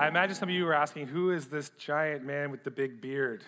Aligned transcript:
I 0.00 0.08
imagine 0.08 0.34
some 0.34 0.48
of 0.48 0.54
you 0.54 0.64
were 0.64 0.72
asking, 0.72 1.08
who 1.08 1.30
is 1.30 1.48
this 1.48 1.68
giant 1.76 2.24
man 2.24 2.50
with 2.50 2.64
the 2.64 2.70
big 2.70 3.02
beard? 3.02 3.44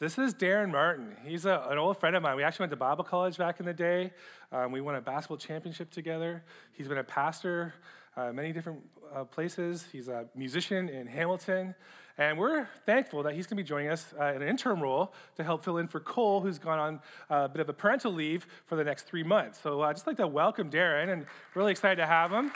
this 0.00 0.18
is 0.18 0.34
Darren 0.34 0.70
Martin. 0.70 1.16
He's 1.24 1.46
a, 1.46 1.66
an 1.70 1.78
old 1.78 1.98
friend 1.98 2.14
of 2.14 2.22
mine. 2.22 2.36
We 2.36 2.42
actually 2.42 2.64
went 2.64 2.72
to 2.72 2.76
Bible 2.76 3.04
college 3.04 3.38
back 3.38 3.58
in 3.58 3.64
the 3.64 3.72
day. 3.72 4.12
Um, 4.52 4.70
we 4.70 4.82
won 4.82 4.96
a 4.96 5.00
basketball 5.00 5.38
championship 5.38 5.90
together. 5.90 6.44
He's 6.74 6.88
been 6.88 6.98
a 6.98 7.04
pastor 7.04 7.72
uh, 8.18 8.32
many 8.34 8.52
different 8.52 8.80
uh, 9.14 9.24
places. 9.24 9.86
He's 9.90 10.08
a 10.08 10.26
musician 10.34 10.90
in 10.90 11.06
Hamilton. 11.06 11.74
And 12.18 12.36
we're 12.36 12.68
thankful 12.84 13.22
that 13.22 13.34
he's 13.34 13.46
going 13.46 13.56
to 13.56 13.62
be 13.62 13.66
joining 13.66 13.88
us 13.88 14.12
uh, 14.20 14.34
in 14.34 14.42
an 14.42 14.48
interim 14.48 14.82
role 14.82 15.14
to 15.36 15.42
help 15.42 15.64
fill 15.64 15.78
in 15.78 15.88
for 15.88 16.00
Cole, 16.00 16.42
who's 16.42 16.58
gone 16.58 16.78
on 16.78 17.00
a 17.30 17.48
bit 17.48 17.62
of 17.62 17.70
a 17.70 17.72
parental 17.72 18.12
leave 18.12 18.46
for 18.66 18.76
the 18.76 18.84
next 18.84 19.04
three 19.04 19.22
months. 19.22 19.58
So 19.58 19.80
I'd 19.80 19.96
just 19.96 20.06
like 20.06 20.18
to 20.18 20.26
welcome 20.26 20.68
Darren 20.68 21.10
and 21.10 21.24
really 21.54 21.70
excited 21.70 21.96
to 21.96 22.06
have 22.06 22.30
him. 22.30 22.52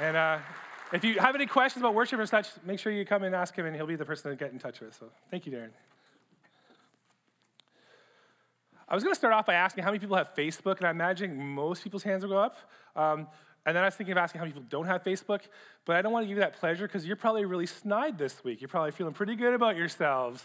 And 0.00 0.16
uh, 0.16 0.38
if 0.92 1.04
you 1.04 1.18
have 1.18 1.34
any 1.34 1.46
questions 1.46 1.82
about 1.82 1.94
worship 1.94 2.18
or 2.18 2.26
such, 2.26 2.48
make 2.64 2.78
sure 2.78 2.92
you 2.92 3.04
come 3.04 3.22
and 3.24 3.34
ask 3.34 3.54
him, 3.56 3.66
and 3.66 3.74
he'll 3.74 3.86
be 3.86 3.96
the 3.96 4.04
person 4.04 4.30
to 4.30 4.36
get 4.36 4.52
in 4.52 4.58
touch 4.58 4.80
with. 4.80 4.94
So 4.94 5.06
thank 5.30 5.46
you, 5.46 5.52
Darren. 5.52 5.70
I 8.88 8.94
was 8.94 9.02
going 9.02 9.12
to 9.12 9.18
start 9.18 9.34
off 9.34 9.46
by 9.46 9.54
asking 9.54 9.82
how 9.82 9.90
many 9.90 9.98
people 9.98 10.16
have 10.16 10.34
Facebook, 10.36 10.78
and 10.78 10.86
I'm 10.86 10.94
imagining 10.94 11.44
most 11.44 11.82
people's 11.82 12.04
hands 12.04 12.22
will 12.22 12.30
go 12.30 12.38
up. 12.38 12.56
Um, 12.94 13.26
and 13.64 13.74
then 13.74 13.82
I 13.82 13.86
was 13.86 13.96
thinking 13.96 14.12
of 14.12 14.18
asking 14.18 14.38
how 14.38 14.44
many 14.44 14.52
people 14.52 14.68
don't 14.70 14.86
have 14.86 15.02
Facebook, 15.02 15.40
but 15.84 15.96
I 15.96 16.02
don't 16.02 16.12
want 16.12 16.22
to 16.22 16.28
give 16.28 16.36
you 16.36 16.42
that 16.42 16.54
pleasure 16.54 16.86
because 16.86 17.04
you're 17.04 17.16
probably 17.16 17.44
really 17.44 17.66
snide 17.66 18.16
this 18.16 18.44
week. 18.44 18.60
You're 18.60 18.68
probably 18.68 18.92
feeling 18.92 19.12
pretty 19.12 19.34
good 19.34 19.54
about 19.54 19.76
yourselves. 19.76 20.44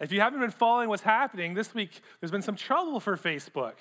If 0.00 0.10
you 0.10 0.20
haven't 0.20 0.40
been 0.40 0.50
following 0.50 0.88
what's 0.88 1.02
happening, 1.02 1.54
this 1.54 1.72
week 1.72 2.00
there's 2.18 2.32
been 2.32 2.42
some 2.42 2.56
trouble 2.56 2.98
for 2.98 3.16
Facebook. 3.16 3.74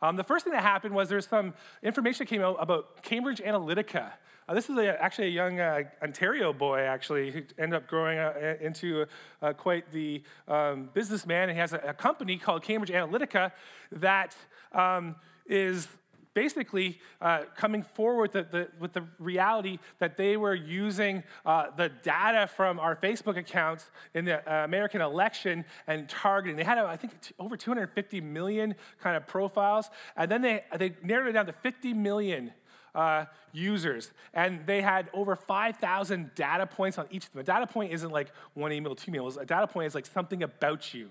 Um, 0.00 0.14
the 0.14 0.22
first 0.22 0.44
thing 0.44 0.52
that 0.52 0.62
happened 0.62 0.94
was 0.94 1.08
there's 1.08 1.26
some 1.26 1.54
information 1.82 2.20
that 2.20 2.30
came 2.30 2.42
out 2.42 2.56
about 2.60 3.02
Cambridge 3.02 3.40
Analytica. 3.40 4.12
Uh, 4.48 4.54
this 4.54 4.70
is 4.70 4.78
a, 4.78 5.02
actually 5.02 5.26
a 5.26 5.30
young 5.30 5.60
uh, 5.60 5.82
Ontario 6.02 6.54
boy, 6.54 6.80
actually, 6.80 7.30
who 7.30 7.42
ended 7.58 7.76
up 7.76 7.86
growing 7.86 8.18
uh, 8.18 8.54
into 8.62 9.04
uh, 9.42 9.52
quite 9.52 9.92
the 9.92 10.22
um, 10.46 10.88
businessman. 10.94 11.50
He 11.50 11.56
has 11.56 11.74
a, 11.74 11.78
a, 11.88 11.92
company 11.92 12.38
called 12.38 12.62
Cambridge 12.62 12.90
Analytica 12.90 13.52
that 13.92 14.34
um, 14.72 15.16
is 15.46 15.86
basically 16.32 16.98
uh, 17.20 17.42
coming 17.56 17.82
forward 17.82 18.32
the, 18.32 18.44
the, 18.44 18.68
with 18.80 18.94
the, 18.94 19.04
reality 19.18 19.78
that 19.98 20.16
they 20.16 20.36
were 20.36 20.54
using 20.54 21.22
uh, 21.44 21.66
the 21.76 21.90
data 22.02 22.46
from 22.46 22.78
our 22.78 22.96
Facebook 22.96 23.36
accounts 23.36 23.90
in 24.14 24.24
the 24.24 24.38
uh, 24.50 24.64
American 24.64 25.02
election 25.02 25.64
and 25.88 26.08
targeting. 26.08 26.56
They 26.56 26.64
had, 26.64 26.78
I 26.78 26.96
think, 26.96 27.20
t- 27.20 27.34
over 27.38 27.56
250 27.56 28.20
million 28.22 28.76
kind 29.00 29.16
of 29.16 29.26
profiles, 29.26 29.90
and 30.16 30.30
then 30.30 30.40
they, 30.40 30.64
they 30.78 30.94
narrowed 31.02 31.28
it 31.28 31.32
down 31.32 31.46
to 31.46 31.52
50 31.52 31.92
million 31.92 32.52
uh, 32.94 33.24
users, 33.52 34.10
and 34.34 34.66
they 34.66 34.80
had 34.80 35.08
over 35.12 35.36
5,000 35.36 36.34
data 36.34 36.66
points 36.66 36.98
on 36.98 37.06
each 37.10 37.26
of 37.26 37.32
them. 37.32 37.40
A 37.40 37.44
data 37.44 37.66
point 37.66 37.92
isn't 37.92 38.10
like 38.10 38.32
one 38.54 38.72
email, 38.72 38.94
two 38.94 39.10
emails. 39.10 39.40
A 39.40 39.46
data 39.46 39.66
point 39.66 39.86
is 39.86 39.94
like 39.94 40.06
something 40.06 40.42
about 40.42 40.94
you. 40.94 41.10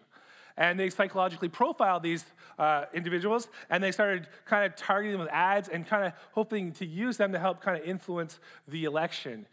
And 0.58 0.80
they 0.80 0.90
psychologically 0.90 1.50
profiled 1.50 2.02
these 2.02 2.26
uh, 2.58 2.86
individuals, 2.94 3.48
and 3.70 3.84
they 3.84 3.92
started 3.92 4.28
kind 4.46 4.66
of 4.66 4.76
targeting 4.76 5.12
them 5.12 5.22
with 5.22 5.30
ads 5.32 5.70
and 5.70 5.86
kind 5.86 6.06
of 6.06 6.14
hoping 6.32 6.72
to 6.74 6.86
use 6.86 7.18
them 7.18 7.32
to 7.32 7.40
help 7.40 7.62
kind 7.62 7.80
of 7.80 7.88
influence 7.88 8.40
the 8.68 8.86
election. 8.86 9.46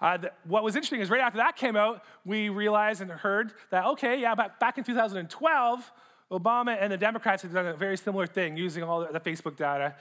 Uh, 0.00 0.16
the, 0.16 0.32
what 0.44 0.64
was 0.64 0.74
interesting 0.74 1.00
is 1.00 1.10
right 1.10 1.20
after 1.20 1.38
that 1.38 1.56
came 1.56 1.76
out, 1.76 2.04
we 2.24 2.48
realized 2.48 3.00
and 3.00 3.10
heard 3.10 3.52
that, 3.70 3.86
okay, 3.86 4.20
yeah, 4.20 4.34
back, 4.34 4.58
back 4.58 4.78
in 4.78 4.84
2012, 4.84 5.92
Obama 6.32 6.76
and 6.80 6.92
the 6.92 6.96
Democrats 6.96 7.42
had 7.42 7.52
done 7.52 7.66
a 7.66 7.74
very 7.74 7.96
similar 7.96 8.26
thing 8.26 8.56
using 8.56 8.82
all 8.82 9.00
the, 9.00 9.18
the 9.18 9.20
Facebook 9.20 9.56
data. 9.56 9.94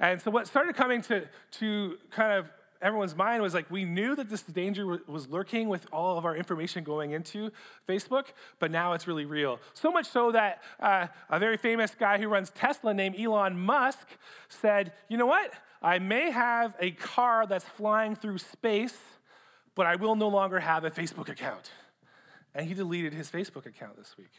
And 0.00 0.20
so 0.20 0.30
what 0.30 0.46
started 0.46 0.76
coming 0.76 1.02
to, 1.02 1.26
to 1.52 1.98
kind 2.10 2.32
of 2.32 2.48
everyone's 2.80 3.16
mind 3.16 3.42
was 3.42 3.54
like 3.54 3.70
we 3.70 3.84
knew 3.84 4.14
that 4.14 4.28
this 4.28 4.42
danger 4.42 4.86
was 5.06 5.28
lurking 5.28 5.68
with 5.68 5.86
all 5.92 6.18
of 6.18 6.24
our 6.24 6.36
information 6.36 6.84
going 6.84 7.12
into 7.12 7.50
Facebook, 7.88 8.26
but 8.58 8.70
now 8.70 8.92
it's 8.92 9.06
really 9.06 9.24
real. 9.24 9.58
So 9.74 9.90
much 9.90 10.06
so 10.06 10.32
that 10.32 10.62
uh, 10.80 11.08
a 11.28 11.38
very 11.38 11.56
famous 11.56 11.94
guy 11.94 12.18
who 12.18 12.28
runs 12.28 12.50
Tesla 12.50 12.94
named 12.94 13.18
Elon 13.18 13.58
Musk 13.58 14.06
said, 14.48 14.92
you 15.08 15.16
know 15.16 15.26
what? 15.26 15.52
I 15.82 15.98
may 15.98 16.30
have 16.30 16.74
a 16.80 16.90
car 16.92 17.46
that's 17.46 17.64
flying 17.64 18.16
through 18.16 18.38
space, 18.38 18.98
but 19.74 19.86
I 19.86 19.96
will 19.96 20.16
no 20.16 20.28
longer 20.28 20.60
have 20.60 20.84
a 20.84 20.90
Facebook 20.90 21.28
account. 21.28 21.70
And 22.54 22.66
he 22.66 22.74
deleted 22.74 23.12
his 23.12 23.30
Facebook 23.30 23.66
account 23.66 23.96
this 23.96 24.16
week. 24.16 24.32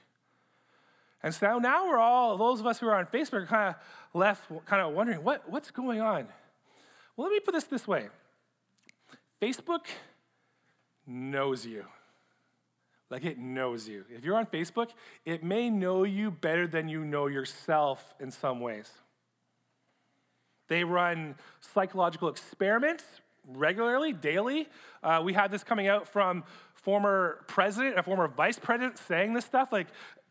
And 1.22 1.34
so 1.34 1.60
now 1.60 1.88
we're 1.88 1.98
all, 1.98 2.38
those 2.38 2.60
of 2.60 2.66
us 2.66 2.80
who 2.80 2.88
are 2.88 2.96
on 2.96 3.06
Facebook, 3.08 3.44
are 3.44 3.46
kind 3.46 3.70
of 3.70 3.76
left 4.14 4.44
kind 4.66 4.82
of 4.82 4.94
wondering, 4.94 5.24
what, 5.24 5.50
what's 5.50 5.72
going 5.72 6.02
on? 6.02 6.28
Well, 7.16 7.28
let 7.28 7.34
me 7.34 7.40
put 7.42 7.54
this 7.54 7.66
this 7.66 7.88
way 7.88 8.08
Facebook 9.42 9.86
knows 11.06 11.66
you. 11.66 11.86
Like 13.10 13.26
it 13.26 13.40
knows 13.40 13.88
you. 13.88 14.06
If 14.10 14.24
you're 14.24 14.38
on 14.38 14.46
Facebook, 14.46 14.90
it 15.26 15.44
may 15.44 15.70
know 15.70 16.04
you 16.04 16.30
better 16.30 16.68
than 16.68 16.88
you 16.88 17.04
know 17.04 17.28
yourself 17.28 18.14
in 18.20 18.30
some 18.30 18.62
ways. 18.62 18.90
They 20.68 20.84
run 20.84 21.36
psychological 21.60 22.30
experiments 22.30 23.04
regularly, 23.48 24.14
daily. 24.14 24.68
Uh, 25.02 25.22
we 25.24 25.34
had 25.34 25.50
this 25.52 25.64
coming 25.64 25.88
out 25.88 26.08
from 26.08 26.44
former 26.76 27.44
president 27.48 27.96
and 27.96 28.06
former 28.06 28.28
vice 28.28 28.60
president 28.60 29.00
saying 29.00 29.34
this 29.34 29.46
stuff. 29.46 29.72
Like 29.72 29.88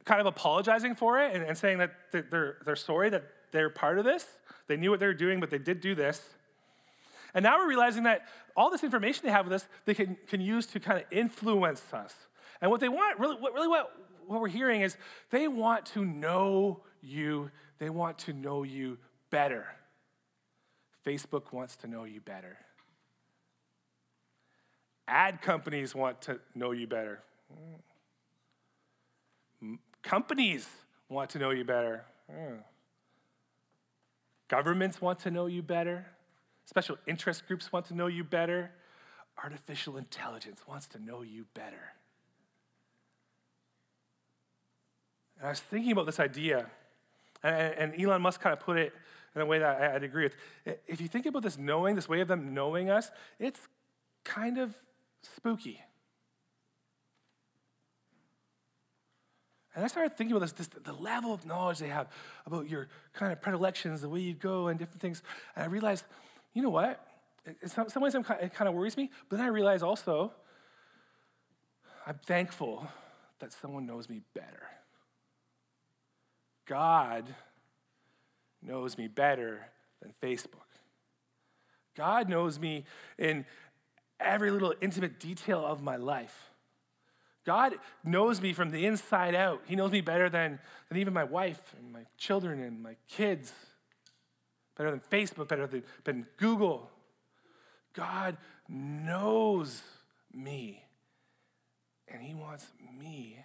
kind 0.08 0.22
of 0.22 0.26
apologizing 0.26 0.94
for 0.94 1.20
it 1.20 1.34
and, 1.34 1.44
and 1.44 1.56
saying 1.56 1.78
that 1.78 1.92
they're, 2.10 2.56
they're 2.64 2.76
sorry 2.76 3.10
that 3.10 3.24
they're 3.52 3.68
part 3.68 3.98
of 3.98 4.06
this. 4.06 4.26
They 4.66 4.76
knew 4.76 4.90
what 4.90 5.00
they 5.00 5.06
were 5.06 5.12
doing, 5.12 5.38
but 5.38 5.50
they 5.50 5.58
did 5.58 5.82
do 5.82 5.94
this. 5.94 6.30
And 7.34 7.42
now 7.42 7.58
we're 7.58 7.68
realizing 7.68 8.04
that 8.04 8.22
all 8.56 8.70
this 8.70 8.82
information 8.82 9.26
they 9.26 9.32
have 9.32 9.44
with 9.44 9.52
us, 9.52 9.68
they 9.84 9.92
can, 9.92 10.16
can 10.26 10.40
use 10.40 10.64
to 10.68 10.80
kind 10.80 10.98
of 10.98 11.04
influence 11.10 11.82
us. 11.92 12.14
And 12.62 12.70
what 12.70 12.80
they 12.80 12.88
want, 12.88 13.20
really, 13.20 13.36
what, 13.36 13.52
really 13.52 13.68
what, 13.68 13.92
what 14.26 14.40
we're 14.40 14.48
hearing 14.48 14.80
is 14.80 14.96
they 15.30 15.46
want 15.46 15.84
to 15.86 16.06
know 16.06 16.80
you. 17.02 17.50
They 17.78 17.90
want 17.90 18.18
to 18.20 18.32
know 18.32 18.62
you 18.62 18.96
better. 19.28 19.66
Facebook 21.06 21.52
wants 21.52 21.76
to 21.76 21.86
know 21.86 22.04
you 22.04 22.20
better. 22.22 22.56
Ad 25.06 25.42
companies 25.42 25.94
want 25.94 26.22
to 26.22 26.40
know 26.54 26.70
you 26.70 26.86
better. 26.86 27.20
Companies 30.02 30.68
want 31.08 31.30
to 31.30 31.38
know 31.38 31.50
you 31.50 31.64
better. 31.64 32.04
Hmm. 32.30 32.56
Governments 34.48 35.00
want 35.00 35.18
to 35.20 35.30
know 35.30 35.46
you 35.46 35.62
better. 35.62 36.06
Special 36.64 36.96
interest 37.06 37.46
groups 37.46 37.72
want 37.72 37.86
to 37.86 37.94
know 37.94 38.06
you 38.06 38.24
better. 38.24 38.70
Artificial 39.42 39.96
intelligence 39.96 40.60
wants 40.66 40.86
to 40.88 40.98
know 40.98 41.22
you 41.22 41.46
better. 41.54 41.92
And 45.38 45.46
I 45.46 45.50
was 45.50 45.60
thinking 45.60 45.92
about 45.92 46.06
this 46.06 46.18
idea, 46.18 46.70
and, 47.42 47.94
Elon 48.00 48.22
Musk 48.22 48.40
kind 48.40 48.52
of 48.52 48.60
put 48.60 48.76
it 48.76 48.92
in 49.34 49.40
a 49.40 49.46
way 49.46 49.60
that 49.60 49.94
I'd 49.94 50.02
agree 50.02 50.24
with. 50.24 50.36
If 50.86 51.00
you 51.00 51.08
think 51.08 51.26
about 51.26 51.42
this 51.42 51.56
knowing, 51.56 51.94
this 51.94 52.08
way 52.08 52.20
of 52.20 52.28
them 52.28 52.54
knowing 52.54 52.90
us, 52.90 53.10
it's 53.38 53.60
kind 54.24 54.58
of 54.58 54.74
spooky. 55.22 55.80
And 59.78 59.84
I 59.84 59.86
started 59.86 60.16
thinking 60.16 60.34
about 60.36 60.56
this, 60.56 60.66
this, 60.66 60.82
the 60.82 60.92
level 60.92 61.32
of 61.32 61.46
knowledge 61.46 61.78
they 61.78 61.86
have 61.86 62.08
about 62.46 62.68
your 62.68 62.88
kind 63.12 63.30
of 63.30 63.40
predilections, 63.40 64.00
the 64.00 64.08
way 64.08 64.18
you 64.18 64.34
go, 64.34 64.66
and 64.66 64.76
different 64.76 65.00
things. 65.00 65.22
And 65.54 65.62
I 65.62 65.68
realized, 65.68 66.04
you 66.52 66.62
know 66.62 66.68
what? 66.68 67.00
In 67.62 67.68
some, 67.68 67.88
some 67.88 68.02
ways, 68.02 68.16
it 68.16 68.24
kind 68.24 68.68
of 68.68 68.74
worries 68.74 68.96
me. 68.96 69.08
But 69.28 69.36
then 69.36 69.46
I 69.46 69.50
realize 69.50 69.84
also, 69.84 70.32
I'm 72.08 72.18
thankful 72.26 72.88
that 73.38 73.52
someone 73.52 73.86
knows 73.86 74.08
me 74.08 74.22
better. 74.34 74.64
God 76.66 77.32
knows 78.60 78.98
me 78.98 79.06
better 79.06 79.64
than 80.02 80.12
Facebook. 80.20 80.66
God 81.96 82.28
knows 82.28 82.58
me 82.58 82.84
in 83.16 83.46
every 84.18 84.50
little 84.50 84.74
intimate 84.80 85.20
detail 85.20 85.64
of 85.64 85.84
my 85.84 85.94
life. 85.94 86.50
God 87.48 87.76
knows 88.04 88.42
me 88.42 88.52
from 88.52 88.68
the 88.68 88.84
inside 88.84 89.34
out. 89.34 89.62
He 89.64 89.74
knows 89.74 89.90
me 89.90 90.02
better 90.02 90.28
than, 90.28 90.58
than 90.90 90.98
even 90.98 91.14
my 91.14 91.24
wife 91.24 91.74
and 91.78 91.90
my 91.90 92.04
children 92.18 92.60
and 92.60 92.82
my 92.82 92.94
kids, 93.08 93.54
better 94.76 94.90
than 94.90 95.00
Facebook, 95.00 95.48
better 95.48 95.66
than, 95.66 95.82
than 96.04 96.26
Google. 96.36 96.90
God 97.94 98.36
knows 98.68 99.80
me. 100.30 100.84
And 102.06 102.20
He 102.20 102.34
wants 102.34 102.66
me 103.00 103.38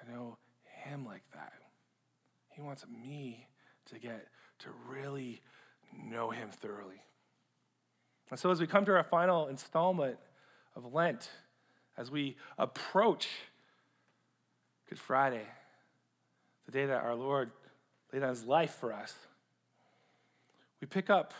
to 0.00 0.12
know 0.12 0.36
Him 0.64 1.06
like 1.06 1.22
that. 1.32 1.52
He 2.48 2.60
wants 2.60 2.86
me 2.88 3.46
to 3.92 4.00
get 4.00 4.26
to 4.64 4.70
really 4.88 5.42
know 5.96 6.30
Him 6.30 6.48
thoroughly. 6.50 7.04
And 8.30 8.40
so, 8.40 8.50
as 8.50 8.58
we 8.58 8.66
come 8.66 8.84
to 8.86 8.96
our 8.96 9.04
final 9.04 9.46
installment 9.46 10.18
of 10.74 10.92
Lent, 10.92 11.30
as 11.98 12.10
we 12.10 12.36
approach 12.56 13.28
Good 14.88 14.98
Friday, 14.98 15.44
the 16.64 16.72
day 16.72 16.86
that 16.86 17.04
our 17.04 17.14
Lord 17.14 17.50
laid 18.12 18.20
down 18.20 18.30
his 18.30 18.44
life 18.44 18.70
for 18.76 18.92
us, 18.92 19.12
we 20.80 20.86
pick 20.86 21.10
up 21.10 21.34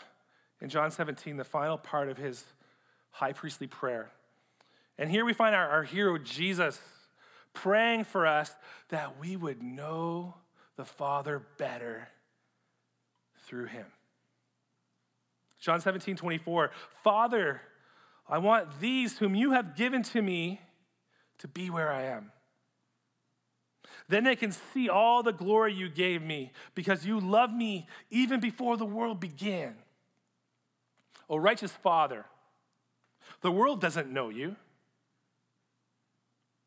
in 0.61 0.69
John 0.69 0.91
17 0.91 1.37
the 1.37 1.43
final 1.43 1.77
part 1.77 2.09
of 2.09 2.17
his 2.17 2.43
high 3.11 3.31
priestly 3.31 3.65
prayer. 3.65 4.11
And 4.97 5.09
here 5.09 5.23
we 5.23 5.33
find 5.33 5.55
our, 5.55 5.67
our 5.67 5.83
hero, 5.83 6.17
Jesus, 6.17 6.79
praying 7.53 8.03
for 8.03 8.27
us 8.27 8.51
that 8.89 9.19
we 9.19 9.37
would 9.37 9.63
know 9.63 10.35
the 10.75 10.85
Father 10.85 11.41
better 11.57 12.09
through 13.45 13.65
him. 13.65 13.85
John 15.59 15.81
17, 15.81 16.17
24, 16.17 16.71
Father, 17.03 17.61
I 18.29 18.37
want 18.37 18.79
these 18.79 19.17
whom 19.17 19.33
you 19.33 19.51
have 19.51 19.75
given 19.75 20.03
to 20.03 20.21
me 20.21 20.61
to 21.39 21.47
be 21.47 21.69
where 21.69 21.91
I 21.91 22.03
am. 22.03 22.31
Then 24.07 24.23
they 24.23 24.35
can 24.35 24.51
see 24.51 24.89
all 24.89 25.23
the 25.23 25.33
glory 25.33 25.73
you 25.73 25.89
gave 25.89 26.21
me 26.21 26.51
because 26.75 27.05
you 27.05 27.19
loved 27.19 27.53
me 27.53 27.87
even 28.09 28.39
before 28.39 28.77
the 28.77 28.85
world 28.85 29.19
began. 29.19 29.75
O 31.29 31.37
righteous 31.37 31.71
Father, 31.71 32.25
the 33.41 33.51
world 33.51 33.81
doesn't 33.81 34.11
know 34.11 34.29
you, 34.29 34.55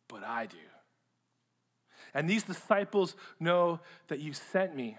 but 0.09 0.25
I 0.25 0.47
do. 0.47 0.57
And 2.15 2.29
these 2.29 2.43
disciples 2.43 3.17
know 3.41 3.81
that 4.09 4.21
you 4.21 4.33
sent 4.33 4.77
me. 4.77 4.99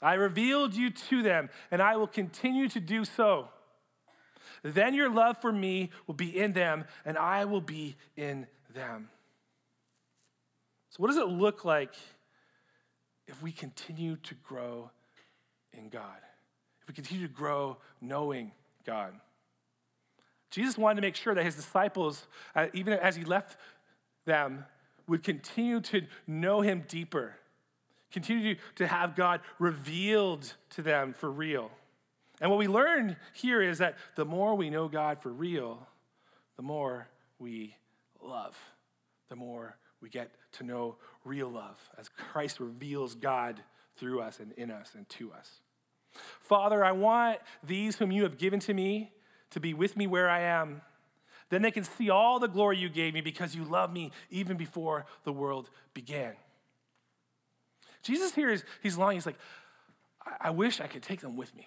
I 0.00 0.14
revealed 0.14 0.74
you 0.74 0.90
to 0.90 1.22
them, 1.22 1.50
and 1.70 1.82
I 1.82 1.96
will 1.96 2.06
continue 2.06 2.68
to 2.68 2.80
do 2.80 3.04
so. 3.04 3.48
Then 4.62 4.94
your 4.94 5.10
love 5.10 5.38
for 5.40 5.52
me 5.52 5.90
will 6.06 6.14
be 6.14 6.38
in 6.38 6.52
them, 6.52 6.84
and 7.04 7.16
I 7.18 7.44
will 7.44 7.60
be 7.60 7.96
in 8.16 8.46
them. 8.74 9.08
So, 10.90 11.02
what 11.02 11.08
does 11.08 11.16
it 11.16 11.28
look 11.28 11.64
like 11.64 11.94
if 13.26 13.42
we 13.42 13.52
continue 13.52 14.16
to 14.16 14.34
grow 14.36 14.90
in 15.72 15.88
God? 15.88 16.18
If 16.82 16.88
we 16.88 16.94
continue 16.94 17.26
to 17.26 17.32
grow 17.32 17.78
knowing 18.00 18.52
God? 18.86 19.14
Jesus 20.50 20.78
wanted 20.78 20.96
to 20.96 21.00
make 21.02 21.16
sure 21.16 21.34
that 21.34 21.44
his 21.44 21.56
disciples, 21.56 22.28
uh, 22.54 22.68
even 22.74 22.92
as 22.92 23.16
he 23.16 23.24
left 23.24 23.58
them, 24.24 24.64
would 25.08 25.24
continue 25.24 25.80
to 25.80 26.02
know 26.26 26.60
him 26.60 26.84
deeper, 26.86 27.34
continue 28.12 28.56
to 28.76 28.86
have 28.86 29.16
God 29.16 29.40
revealed 29.58 30.54
to 30.70 30.82
them 30.82 31.12
for 31.12 31.30
real. 31.30 31.70
And 32.40 32.50
what 32.50 32.58
we 32.58 32.68
learn 32.68 33.16
here 33.32 33.62
is 33.62 33.78
that 33.78 33.96
the 34.16 34.24
more 34.24 34.54
we 34.54 34.70
know 34.70 34.88
God 34.88 35.22
for 35.22 35.32
real, 35.32 35.86
the 36.56 36.62
more 36.62 37.08
we 37.38 37.76
love, 38.20 38.56
the 39.28 39.36
more 39.36 39.76
we 40.00 40.08
get 40.08 40.30
to 40.52 40.64
know 40.64 40.96
real 41.24 41.48
love 41.48 41.78
as 41.98 42.08
Christ 42.08 42.60
reveals 42.60 43.14
God 43.14 43.62
through 43.96 44.20
us 44.20 44.40
and 44.40 44.52
in 44.52 44.70
us 44.70 44.92
and 44.94 45.08
to 45.10 45.32
us. 45.32 45.60
Father, 46.40 46.84
I 46.84 46.92
want 46.92 47.38
these 47.62 47.96
whom 47.96 48.12
you 48.12 48.24
have 48.24 48.38
given 48.38 48.60
to 48.60 48.74
me 48.74 49.12
to 49.50 49.60
be 49.60 49.74
with 49.74 49.96
me 49.96 50.06
where 50.06 50.28
I 50.28 50.40
am. 50.40 50.82
Then 51.50 51.62
they 51.62 51.70
can 51.70 51.84
see 51.84 52.10
all 52.10 52.38
the 52.38 52.48
glory 52.48 52.78
you 52.78 52.88
gave 52.88 53.14
me 53.14 53.20
because 53.20 53.54
you 53.54 53.64
loved 53.64 53.92
me 53.92 54.10
even 54.30 54.56
before 54.56 55.06
the 55.24 55.32
world 55.32 55.70
began. 55.92 56.34
Jesus 58.02 58.34
here 58.34 58.50
is, 58.50 58.64
he's 58.82 58.98
longing, 58.98 59.16
he's 59.16 59.26
like, 59.26 59.38
I 60.40 60.50
wish 60.50 60.80
I 60.80 60.86
could 60.86 61.02
take 61.02 61.20
them 61.20 61.36
with 61.36 61.54
me. 61.54 61.66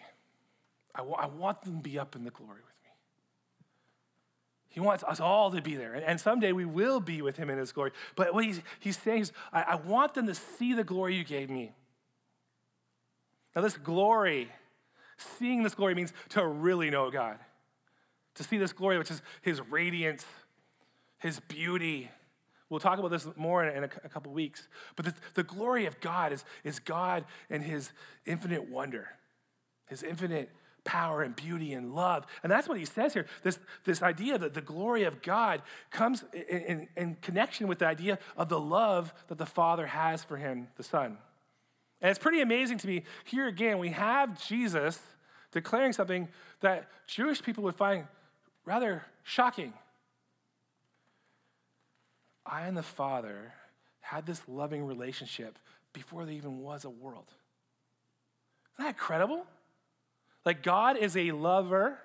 I, 0.97 1.01
w- 1.01 1.15
I 1.15 1.27
want 1.27 1.61
them 1.61 1.77
to 1.77 1.81
be 1.81 1.99
up 1.99 2.15
in 2.15 2.23
the 2.23 2.31
glory 2.31 2.61
with 2.65 2.75
me. 2.83 2.89
he 4.69 4.79
wants 4.79 5.03
us 5.03 5.19
all 5.19 5.51
to 5.51 5.61
be 5.61 5.75
there. 5.75 5.93
And 5.93 6.19
someday 6.19 6.51
we 6.51 6.65
will 6.65 6.99
be 6.99 7.21
with 7.21 7.37
him 7.37 7.51
in 7.51 7.59
his 7.59 7.71
glory. 7.71 7.91
But 8.15 8.33
what 8.33 8.43
he's, 8.43 8.61
he's 8.79 8.97
saying 8.97 9.21
is, 9.21 9.31
I, 9.53 9.61
I 9.61 9.75
want 9.75 10.15
them 10.15 10.25
to 10.25 10.33
see 10.33 10.73
the 10.73 10.83
glory 10.83 11.15
you 11.15 11.23
gave 11.23 11.49
me. 11.49 11.71
Now, 13.55 13.61
this 13.61 13.77
glory, 13.77 14.49
seeing 15.39 15.63
this 15.63 15.75
glory 15.75 15.93
means 15.93 16.13
to 16.29 16.45
really 16.45 16.89
know 16.89 17.11
God. 17.11 17.37
To 18.35 18.43
see 18.43 18.57
this 18.57 18.73
glory, 18.73 18.97
which 18.97 19.11
is 19.11 19.21
his 19.41 19.61
radiance, 19.61 20.25
his 21.19 21.39
beauty. 21.39 22.09
We'll 22.69 22.79
talk 22.79 22.99
about 22.99 23.11
this 23.11 23.27
more 23.35 23.63
in, 23.65 23.83
a, 23.83 23.87
couple 23.87 24.31
weeks. 24.31 24.67
But 24.95 25.05
the, 25.05 25.13
the 25.35 25.43
glory 25.43 25.85
of 25.85 25.99
God 26.01 26.33
is, 26.33 26.43
is 26.63 26.79
God 26.79 27.25
and 27.49 27.63
his 27.63 27.91
infinite 28.25 28.69
wonder, 28.69 29.07
his 29.87 30.03
infinite 30.03 30.51
power 30.87 31.21
and 31.21 31.35
beauty 31.35 31.73
and 31.73 31.93
love. 31.93 32.25
And 32.41 32.51
that's 32.51 32.67
what 32.67 32.79
he 32.79 32.85
says 32.85 33.13
here. 33.13 33.27
This, 33.43 33.59
this 33.83 34.01
idea 34.01 34.37
that 34.37 34.53
the 34.53 34.61
glory 34.61 35.03
of 35.03 35.21
God 35.21 35.61
comes 35.91 36.23
in, 36.33 36.41
in, 36.41 36.87
in 36.95 37.17
connection 37.21 37.67
with 37.67 37.79
the 37.79 37.85
idea 37.85 38.17
of 38.37 38.47
the 38.47 38.59
love 38.59 39.13
that 39.27 39.37
the 39.37 39.45
Father 39.45 39.85
has 39.85 40.23
for 40.23 40.37
him, 40.37 40.69
the 40.77 40.83
Son. 40.83 41.17
And 42.01 42.09
it's 42.09 42.19
pretty 42.19 42.41
amazing 42.41 42.77
to 42.79 42.87
me. 42.87 43.03
Here 43.25 43.47
again, 43.47 43.79
we 43.79 43.89
have 43.89 44.41
Jesus 44.47 44.99
declaring 45.51 45.91
something 45.91 46.29
that 46.61 46.87
Jewish 47.05 47.43
people 47.43 47.65
would 47.65 47.75
find 47.75 48.05
rather 48.65 49.03
shocking. 49.23 49.73
I 52.45 52.61
and 52.61 52.77
the 52.77 52.83
Father 52.83 53.53
had 53.99 54.25
this 54.25 54.41
loving 54.47 54.85
relationship 54.85 55.59
before 55.91 56.23
there 56.23 56.33
even 56.33 56.59
was 56.59 56.85
a 56.85 56.89
world. 56.89 57.27
Isn't 58.75 58.85
that 58.85 58.89
incredible? 58.89 59.45
Like 60.47 60.63
God 60.63 60.95
is 60.95 61.17
a 61.17 61.31
lover 61.33 61.99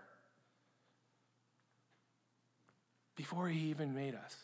before 3.15 3.49
he 3.49 3.71
even 3.71 3.95
made 3.95 4.17
us. 4.17 4.37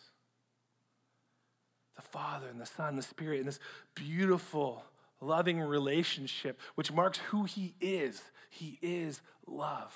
The 1.96 2.02
Father 2.02 2.46
and 2.46 2.60
the 2.60 2.66
Son, 2.66 2.90
and 2.90 2.98
the 2.98 3.02
Spirit, 3.02 3.40
in 3.40 3.46
this 3.46 3.58
beautiful, 3.96 4.84
loving 5.20 5.58
relationship, 5.58 6.60
which 6.76 6.92
marks 6.92 7.18
who 7.18 7.42
he 7.42 7.74
is. 7.80 8.22
He 8.50 8.78
is 8.82 9.20
love. 9.48 9.92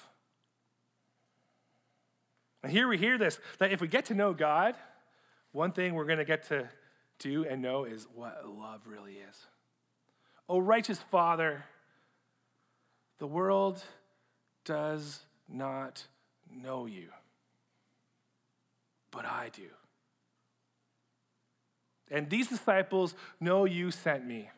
And 2.64 2.72
here 2.72 2.88
we 2.88 2.98
hear 2.98 3.18
this 3.18 3.38
that 3.60 3.70
if 3.70 3.80
we 3.80 3.86
get 3.86 4.06
to 4.06 4.14
know 4.14 4.34
God, 4.34 4.74
one 5.52 5.70
thing 5.70 5.94
we're 5.94 6.06
going 6.06 6.18
to 6.18 6.24
get 6.24 6.48
to 6.48 6.68
do 7.20 7.44
and 7.44 7.62
know 7.62 7.84
is 7.84 8.08
what 8.12 8.48
love 8.48 8.80
really 8.84 9.12
is. 9.12 9.46
Oh, 10.48 10.58
righteous 10.58 10.98
Father, 10.98 11.62
the 13.22 13.28
world 13.28 13.80
does 14.64 15.20
not 15.48 16.04
know 16.52 16.86
you, 16.86 17.06
but 19.12 19.24
I 19.24 19.48
do. 19.54 19.68
And 22.10 22.28
these 22.28 22.48
disciples 22.48 23.14
know 23.38 23.64
you 23.64 23.92
sent 23.92 24.26
me. 24.26 24.50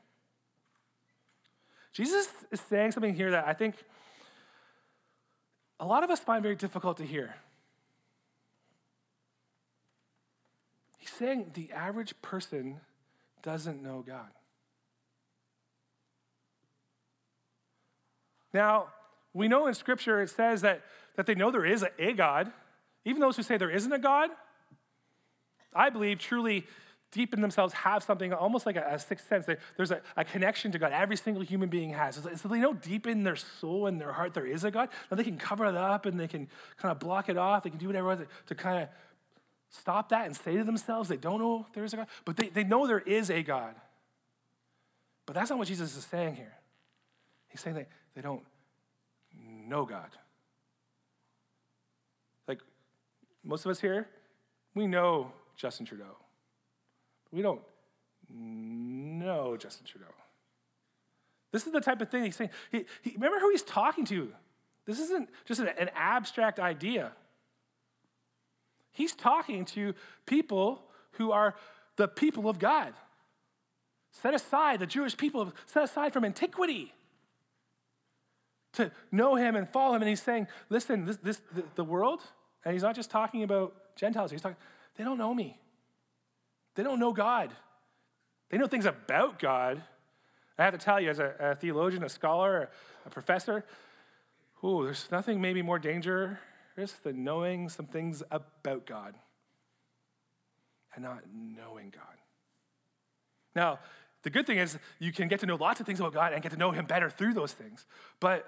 Jesus 1.92 2.26
is 2.50 2.58
saying 2.62 2.92
something 2.92 3.14
here 3.14 3.32
that 3.32 3.46
I 3.46 3.52
think 3.52 3.74
a 5.78 5.84
lot 5.84 6.02
of 6.02 6.08
us 6.08 6.20
find 6.20 6.42
very 6.42 6.56
difficult 6.56 6.96
to 6.96 7.04
hear. 7.04 7.34
He's 10.96 11.12
saying 11.12 11.50
the 11.52 11.70
average 11.70 12.14
person 12.22 12.80
doesn't 13.42 13.82
know 13.82 14.02
God. 14.06 14.30
Now, 18.54 18.86
we 19.34 19.48
know 19.48 19.66
in 19.66 19.74
Scripture 19.74 20.22
it 20.22 20.30
says 20.30 20.62
that, 20.62 20.82
that 21.16 21.26
they 21.26 21.34
know 21.34 21.50
there 21.50 21.66
is 21.66 21.82
a, 21.82 21.90
a 21.98 22.12
God. 22.12 22.52
Even 23.04 23.20
those 23.20 23.36
who 23.36 23.42
say 23.42 23.58
there 23.58 23.70
isn't 23.70 23.92
a 23.92 23.98
God, 23.98 24.30
I 25.74 25.90
believe 25.90 26.20
truly 26.20 26.64
deep 27.10 27.32
in 27.32 27.40
themselves 27.40 27.72
have 27.74 28.02
something 28.02 28.32
almost 28.32 28.66
like 28.66 28.76
a, 28.76 28.84
a 28.92 28.98
sixth 28.98 29.28
sense. 29.28 29.46
They, 29.46 29.56
there's 29.76 29.90
a, 29.90 30.00
a, 30.16 30.24
connection 30.24 30.72
to 30.72 30.78
God. 30.78 30.92
Every 30.92 31.16
single 31.16 31.42
human 31.42 31.68
being 31.68 31.90
has. 31.90 32.20
So 32.36 32.48
they 32.48 32.58
know 32.58 32.74
deep 32.74 33.06
in 33.06 33.22
their 33.22 33.36
soul 33.36 33.86
and 33.86 34.00
their 34.00 34.12
heart 34.12 34.34
there 34.34 34.46
is 34.46 34.64
a 34.64 34.70
God. 34.70 34.88
Now 35.10 35.16
they 35.16 35.24
can 35.24 35.38
cover 35.38 35.66
it 35.66 35.76
up 35.76 36.06
and 36.06 36.18
they 36.18 36.28
can 36.28 36.48
kind 36.76 36.90
of 36.90 36.98
block 36.98 37.28
it 37.28 37.36
off. 37.36 37.62
They 37.62 37.70
can 37.70 37.78
do 37.78 37.86
whatever 37.86 38.16
to, 38.16 38.26
to 38.46 38.54
kind 38.54 38.82
of 38.82 38.88
stop 39.70 40.08
that 40.10 40.26
and 40.26 40.36
say 40.36 40.56
to 40.56 40.64
themselves 40.64 41.08
they 41.08 41.16
don't 41.16 41.40
know 41.40 41.66
there 41.74 41.84
is 41.84 41.92
a 41.92 41.98
God. 41.98 42.06
But 42.24 42.36
they, 42.36 42.48
they 42.48 42.64
know 42.64 42.86
there 42.86 43.00
is 43.00 43.30
a 43.30 43.42
God. 43.42 43.74
But 45.26 45.34
that's 45.34 45.50
not 45.50 45.58
what 45.58 45.68
Jesus 45.68 45.96
is 45.96 46.04
saying 46.04 46.36
here. 46.36 46.54
He's 47.48 47.60
saying 47.60 47.76
that 47.76 47.88
they 48.14 48.22
don't 48.22 48.42
know 49.66 49.84
God. 49.84 50.10
Like 52.46 52.60
most 53.42 53.64
of 53.64 53.70
us 53.70 53.80
here, 53.80 54.08
we 54.74 54.86
know 54.86 55.32
Justin 55.56 55.86
Trudeau. 55.86 56.16
We 57.32 57.42
don't 57.42 57.60
know 58.30 59.56
Justin 59.56 59.86
Trudeau. 59.86 60.06
This 61.52 61.66
is 61.66 61.72
the 61.72 61.80
type 61.80 62.00
of 62.00 62.08
thing 62.08 62.24
he's 62.24 62.36
saying. 62.36 62.50
He, 62.72 62.84
he, 63.02 63.12
remember 63.12 63.38
who 63.38 63.50
he's 63.50 63.62
talking 63.62 64.04
to. 64.06 64.32
This 64.86 64.98
isn't 64.98 65.28
just 65.44 65.60
an, 65.60 65.68
an 65.78 65.90
abstract 65.94 66.58
idea. 66.58 67.12
He's 68.92 69.14
talking 69.14 69.64
to 69.66 69.94
people 70.26 70.82
who 71.12 71.32
are 71.32 71.54
the 71.96 72.08
people 72.08 72.48
of 72.48 72.58
God. 72.58 72.92
Set 74.10 74.34
aside, 74.34 74.80
the 74.80 74.86
Jewish 74.86 75.16
people 75.16 75.52
set 75.66 75.82
aside 75.82 76.12
from 76.12 76.24
antiquity 76.24 76.92
to 78.74 78.90
know 79.10 79.34
him 79.34 79.56
and 79.56 79.68
follow 79.68 79.94
him. 79.94 80.02
And 80.02 80.08
he's 80.08 80.22
saying, 80.22 80.46
listen, 80.68 81.04
this, 81.04 81.16
this 81.16 81.40
the, 81.54 81.64
the 81.74 81.84
world, 81.84 82.20
and 82.64 82.72
he's 82.72 82.82
not 82.82 82.94
just 82.94 83.10
talking 83.10 83.42
about 83.42 83.74
Gentiles, 83.96 84.30
he's 84.30 84.40
talking, 84.40 84.56
they 84.96 85.04
don't 85.04 85.18
know 85.18 85.34
me. 85.34 85.58
They 86.74 86.82
don't 86.82 86.98
know 86.98 87.12
God. 87.12 87.52
They 88.50 88.58
know 88.58 88.66
things 88.66 88.86
about 88.86 89.38
God. 89.38 89.82
I 90.58 90.64
have 90.64 90.72
to 90.72 90.78
tell 90.78 91.00
you, 91.00 91.10
as 91.10 91.18
a, 91.18 91.34
a 91.40 91.54
theologian, 91.56 92.04
a 92.04 92.08
scholar, 92.08 92.70
a 93.04 93.10
professor, 93.10 93.64
ooh, 94.64 94.84
there's 94.84 95.08
nothing 95.10 95.40
maybe 95.40 95.62
more 95.62 95.78
dangerous 95.78 96.38
than 97.02 97.24
knowing 97.24 97.68
some 97.68 97.86
things 97.86 98.22
about 98.30 98.86
God 98.86 99.14
and 100.94 101.04
not 101.04 101.22
knowing 101.32 101.90
God. 101.90 102.02
Now, 103.54 103.78
the 104.22 104.30
good 104.30 104.46
thing 104.46 104.58
is 104.58 104.78
you 104.98 105.12
can 105.12 105.28
get 105.28 105.40
to 105.40 105.46
know 105.46 105.56
lots 105.56 105.80
of 105.80 105.86
things 105.86 106.00
about 106.00 106.14
God 106.14 106.32
and 106.32 106.42
get 106.42 106.52
to 106.52 106.58
know 106.58 106.70
Him 106.70 106.86
better 106.86 107.10
through 107.10 107.34
those 107.34 107.52
things. 107.52 107.84
But 108.20 108.46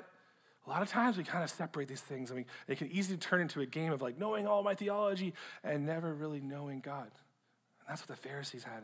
a 0.66 0.70
lot 0.70 0.82
of 0.82 0.88
times 0.88 1.16
we 1.16 1.22
kind 1.22 1.44
of 1.44 1.50
separate 1.50 1.86
these 1.86 2.00
things. 2.00 2.30
I 2.30 2.34
mean, 2.34 2.46
they 2.66 2.74
can 2.74 2.90
easily 2.90 3.18
turn 3.18 3.40
into 3.40 3.60
a 3.60 3.66
game 3.66 3.92
of 3.92 4.02
like 4.02 4.18
knowing 4.18 4.46
all 4.46 4.62
my 4.62 4.74
theology 4.74 5.32
and 5.62 5.86
never 5.86 6.12
really 6.12 6.40
knowing 6.40 6.80
God. 6.80 7.04
And 7.04 7.88
that's 7.88 8.00
what 8.00 8.08
the 8.08 8.28
Pharisees 8.28 8.64
had. 8.64 8.82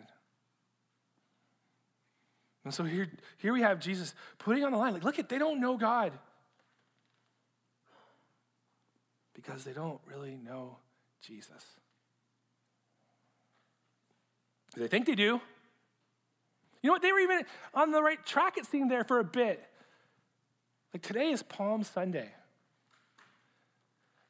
And 2.65 2.73
so 2.73 2.85
here, 2.85 3.09
here 3.39 3.53
we 3.53 3.62
have 3.62 3.81
Jesus 3.81 4.15
putting 4.39 4.62
on 4.65 4.71
the 4.71 4.79
line, 4.79 4.93
like, 4.93 5.03
look 5.03 5.19
at, 5.19 5.29
they 5.29 5.39
don't 5.39 5.61
know 5.61 5.77
God. 5.77 6.12
Because 9.35 9.65
they 9.65 9.73
don't 9.73 10.01
really 10.07 10.37
know 10.37 10.77
Jesus. 11.21 11.65
They 14.77 14.87
think 14.87 15.07
they 15.07 15.17
do. 15.17 15.41
You 16.83 16.89
know 16.89 16.93
what? 16.93 17.03
They 17.03 17.11
were 17.11 17.19
even 17.19 17.43
on 17.75 17.91
the 17.91 18.03
right 18.03 18.25
track, 18.25 18.57
it 18.57 18.67
seemed, 18.67 18.91
there 18.91 19.03
for 19.05 19.19
a 19.19 19.25
bit. 19.25 19.69
Like 20.93 21.03
today 21.03 21.31
is 21.31 21.43
Palm 21.43 21.85
Sunday. 21.85 22.29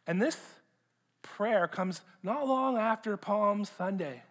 And 0.06 0.20
this 0.20 0.38
prayer 1.22 1.66
comes 1.66 2.02
not 2.22 2.46
long 2.46 2.76
after 2.76 3.16
Palm 3.16 3.64
Sunday. 3.64 4.22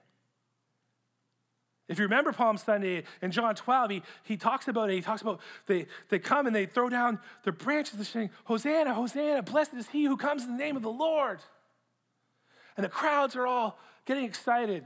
If 1.88 1.98
you 2.00 2.06
remember 2.06 2.32
Palm 2.32 2.58
Sunday 2.58 3.04
in 3.22 3.32
John 3.32 3.54
12, 3.54 3.90
he, 3.92 4.04
he 4.24 4.38
talks 4.38 4.70
about 4.70 4.90
it. 4.90 4.94
He 4.94 5.02
talks 5.02 5.22
about 5.22 5.42
they, 5.68 5.88
they 6.08 6.20
come 6.20 6.48
and 6.48 6.56
they 6.56 6.66
throw 6.66 6.88
down 6.88 7.20
their 7.44 7.52
branches 7.52 7.96
and 7.96 8.08
saying, 8.08 8.30
Hosanna, 8.46 8.94
Hosanna, 8.94 9.42
blessed 9.42 9.74
is 9.74 9.90
he 9.90 10.06
who 10.06 10.16
comes 10.16 10.44
in 10.44 10.52
the 10.52 10.58
name 10.58 10.78
of 10.78 10.84
the 10.84 10.92
Lord. 10.92 11.40
And 12.78 12.86
the 12.86 12.90
crowds 12.90 13.36
are 13.36 13.46
all 13.46 13.78
getting 14.06 14.24
excited. 14.24 14.86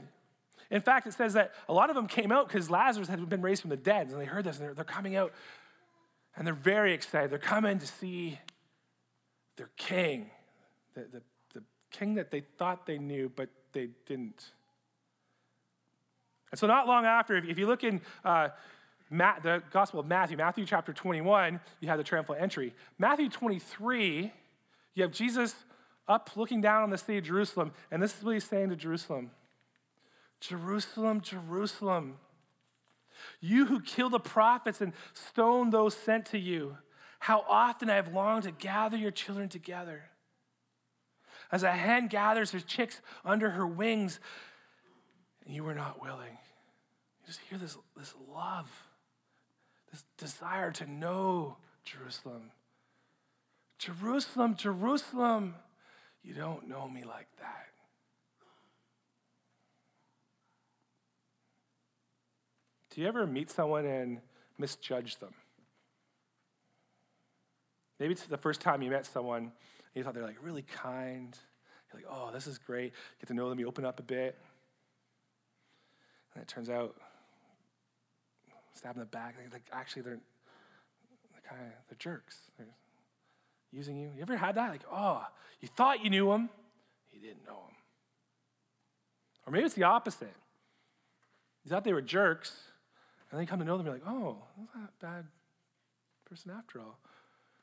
In 0.68 0.80
fact, 0.80 1.06
it 1.06 1.14
says 1.14 1.34
that 1.34 1.52
a 1.68 1.72
lot 1.72 1.90
of 1.90 1.96
them 1.96 2.08
came 2.08 2.32
out 2.32 2.48
because 2.48 2.68
Lazarus 2.68 3.08
had 3.08 3.28
been 3.28 3.42
raised 3.42 3.60
from 3.60 3.70
the 3.70 3.76
dead, 3.76 4.08
and 4.08 4.20
they 4.20 4.24
heard 4.24 4.44
this, 4.44 4.58
and 4.58 4.66
they're, 4.66 4.74
they're 4.74 4.84
coming 4.84 5.14
out, 5.14 5.32
and 6.36 6.46
they're 6.46 6.54
very 6.54 6.92
excited. 6.92 7.30
They're 7.30 7.38
coming 7.38 7.78
to 7.78 7.86
see 7.86 8.38
their 9.56 9.70
king, 9.76 10.30
the, 10.94 11.06
the, 11.12 11.22
the 11.54 11.62
king 11.90 12.14
that 12.14 12.30
they 12.30 12.40
thought 12.58 12.86
they 12.86 12.98
knew, 12.98 13.30
but 13.34 13.48
they 13.72 13.88
didn't. 14.06 14.44
And 16.50 16.58
so, 16.58 16.66
not 16.66 16.86
long 16.86 17.04
after, 17.04 17.36
if, 17.36 17.58
you 17.58 17.66
look 17.66 17.84
in 17.84 18.00
uh, 18.24 18.48
Matt, 19.10 19.42
the 19.42 19.62
Gospel 19.72 20.00
of 20.00 20.06
Matthew, 20.06 20.36
Matthew 20.36 20.66
chapter 20.66 20.92
21, 20.92 21.60
you 21.80 21.88
have 21.88 21.98
the 21.98 22.04
triumphal 22.04 22.36
entry. 22.38 22.74
Matthew 22.98 23.28
23, 23.28 24.32
you 24.94 25.02
have 25.02 25.12
Jesus 25.12 25.54
up 26.08 26.30
looking 26.36 26.60
down 26.60 26.82
on 26.82 26.90
the 26.90 26.98
city 26.98 27.18
of 27.18 27.24
Jerusalem, 27.24 27.72
and 27.90 28.02
this 28.02 28.16
is 28.16 28.22
what 28.22 28.34
he's 28.34 28.44
saying 28.44 28.70
to 28.70 28.76
Jerusalem 28.76 29.30
Jerusalem, 30.40 31.22
Jerusalem, 31.22 32.18
you 33.40 33.66
who 33.66 33.80
kill 33.80 34.10
the 34.10 34.20
prophets 34.20 34.80
and 34.80 34.92
stone 35.12 35.70
those 35.70 35.94
sent 35.94 36.26
to 36.26 36.38
you, 36.38 36.76
how 37.18 37.44
often 37.48 37.90
I 37.90 37.94
have 37.94 38.12
longed 38.12 38.44
to 38.44 38.50
gather 38.50 38.96
your 38.96 39.10
children 39.10 39.48
together. 39.48 40.04
As 41.50 41.62
a 41.62 41.72
hen 41.72 42.08
gathers 42.08 42.50
her 42.50 42.60
chicks 42.60 43.00
under 43.24 43.50
her 43.50 43.66
wings, 43.66 44.20
and 45.44 45.54
you 45.54 45.64
were 45.64 45.74
not 45.74 46.02
willing. 46.02 46.32
You 46.32 47.26
just 47.26 47.40
hear 47.48 47.58
this, 47.58 47.76
this 47.96 48.14
love, 48.34 48.70
this 49.90 50.04
desire 50.18 50.72
to 50.72 50.90
know 50.90 51.56
Jerusalem. 51.84 52.50
Jerusalem, 53.78 54.56
Jerusalem, 54.56 55.54
you 56.22 56.34
don't 56.34 56.68
know 56.68 56.88
me 56.88 57.04
like 57.04 57.28
that. 57.38 57.68
Do 62.96 63.02
you 63.02 63.08
ever 63.08 63.26
meet 63.26 63.50
someone 63.50 63.84
and 63.84 64.20
misjudge 64.56 65.18
them? 65.18 65.34
Maybe 68.00 68.12
it's 68.12 68.22
the 68.22 68.38
first 68.38 68.62
time 68.62 68.80
you 68.80 68.90
met 68.90 69.04
someone 69.04 69.42
and 69.42 69.52
you 69.94 70.02
thought 70.02 70.14
they're 70.14 70.24
like 70.24 70.42
really 70.42 70.62
kind. 70.62 71.36
You're 71.92 72.00
like, 72.00 72.10
oh, 72.10 72.30
this 72.32 72.46
is 72.46 72.56
great. 72.56 72.94
Get 73.20 73.26
to 73.26 73.34
know 73.34 73.50
them, 73.50 73.60
you 73.60 73.68
open 73.68 73.84
up 73.84 74.00
a 74.00 74.02
bit. 74.02 74.38
And 76.32 76.40
it 76.40 76.48
turns 76.48 76.70
out 76.70 76.96
stab 78.72 78.94
in 78.94 79.00
the 79.00 79.06
back. 79.06 79.34
Like, 79.52 79.64
actually, 79.72 80.00
they're, 80.00 80.20
they're 81.32 81.50
kind 81.50 81.60
of 81.60 81.68
they're 81.90 81.98
jerks. 81.98 82.38
They're 82.56 82.66
using 83.72 83.98
you. 83.98 84.10
You 84.16 84.22
ever 84.22 84.38
had 84.38 84.54
that? 84.54 84.70
Like, 84.70 84.84
oh, 84.90 85.22
you 85.60 85.68
thought 85.68 86.02
you 86.02 86.08
knew 86.08 86.30
them, 86.30 86.48
you 87.12 87.20
didn't 87.20 87.44
know 87.44 87.60
them. 87.66 87.76
Or 89.46 89.52
maybe 89.52 89.66
it's 89.66 89.74
the 89.74 89.82
opposite. 89.82 90.34
You 91.62 91.70
thought 91.70 91.84
they 91.84 91.92
were 91.92 92.00
jerks, 92.00 92.56
and 93.36 93.44
you 93.44 93.48
come 93.50 93.58
to 93.58 93.64
know 93.66 93.76
them, 93.76 93.86
you're 93.86 93.94
like, 93.94 94.06
oh, 94.06 94.38
that's 94.58 94.74
not 94.74 94.84
a 94.88 95.04
bad 95.04 95.24
person 96.24 96.50
after 96.56 96.80
all. 96.80 96.98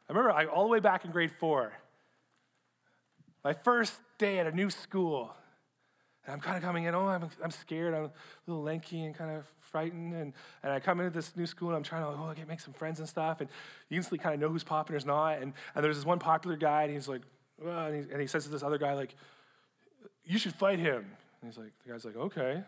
I 0.08 0.14
remember 0.14 0.32
I, 0.32 0.46
all 0.46 0.64
the 0.64 0.70
way 0.70 0.80
back 0.80 1.04
in 1.04 1.12
grade 1.12 1.32
four, 1.40 1.74
my 3.44 3.54
first 3.54 3.94
day 4.20 4.40
at 4.40 4.46
a 4.46 4.52
new 4.52 4.70
school, 4.70 5.34
and 6.26 6.34
I'm 6.34 6.40
kind 6.40 6.56
of 6.56 6.64
coming 6.64 6.86
in, 6.86 6.94
oh, 6.94 7.08
I'm, 7.08 7.28
I'm 7.44 7.52
scared. 7.52 7.94
I'm 7.94 8.06
a 8.06 8.12
little 8.48 8.64
lanky 8.64 9.04
and 9.04 9.14
kind 9.16 9.36
of 9.36 9.46
frightened. 9.60 10.14
And, 10.14 10.34
and 10.62 10.72
I 10.72 10.80
come 10.80 11.00
into 11.00 11.12
this 11.12 11.36
new 11.36 11.46
school 11.46 11.70
and 11.70 11.76
I'm 11.76 11.84
trying 11.84 12.04
to, 12.04 12.08
oh, 12.10 12.34
I 12.40 12.46
make 12.46 12.62
some 12.62 12.74
friends 12.74 13.00
and 13.00 13.10
stuff. 13.10 13.42
And 13.42 13.50
you 13.90 13.98
instantly 13.98 14.20
kind 14.20 14.36
of 14.36 14.40
know 14.40 14.50
who's 14.50 14.64
popular 14.64 14.98
who's 14.98 15.06
not. 15.06 15.42
And, 15.42 15.54
and 15.76 15.84
there's 15.84 15.98
this 15.98 16.06
one 16.06 16.20
popular 16.20 16.56
guy, 16.56 16.84
and 16.84 16.94
he's 16.94 17.10
like, 17.10 17.24
and, 17.62 17.96
he, 17.96 18.12
and 18.12 18.22
he 18.22 18.28
says 18.28 18.46
to 18.46 18.50
this 18.50 18.64
other 18.64 18.78
guy, 18.78 18.94
like, 18.94 19.16
you 20.24 20.38
should 20.38 20.54
fight 20.54 20.80
him. 20.80 21.06
And 21.42 21.52
he's 21.52 21.58
like, 21.58 21.74
the 21.84 21.92
guy's 21.92 22.06
like, 22.06 22.16
okay. 22.16 22.64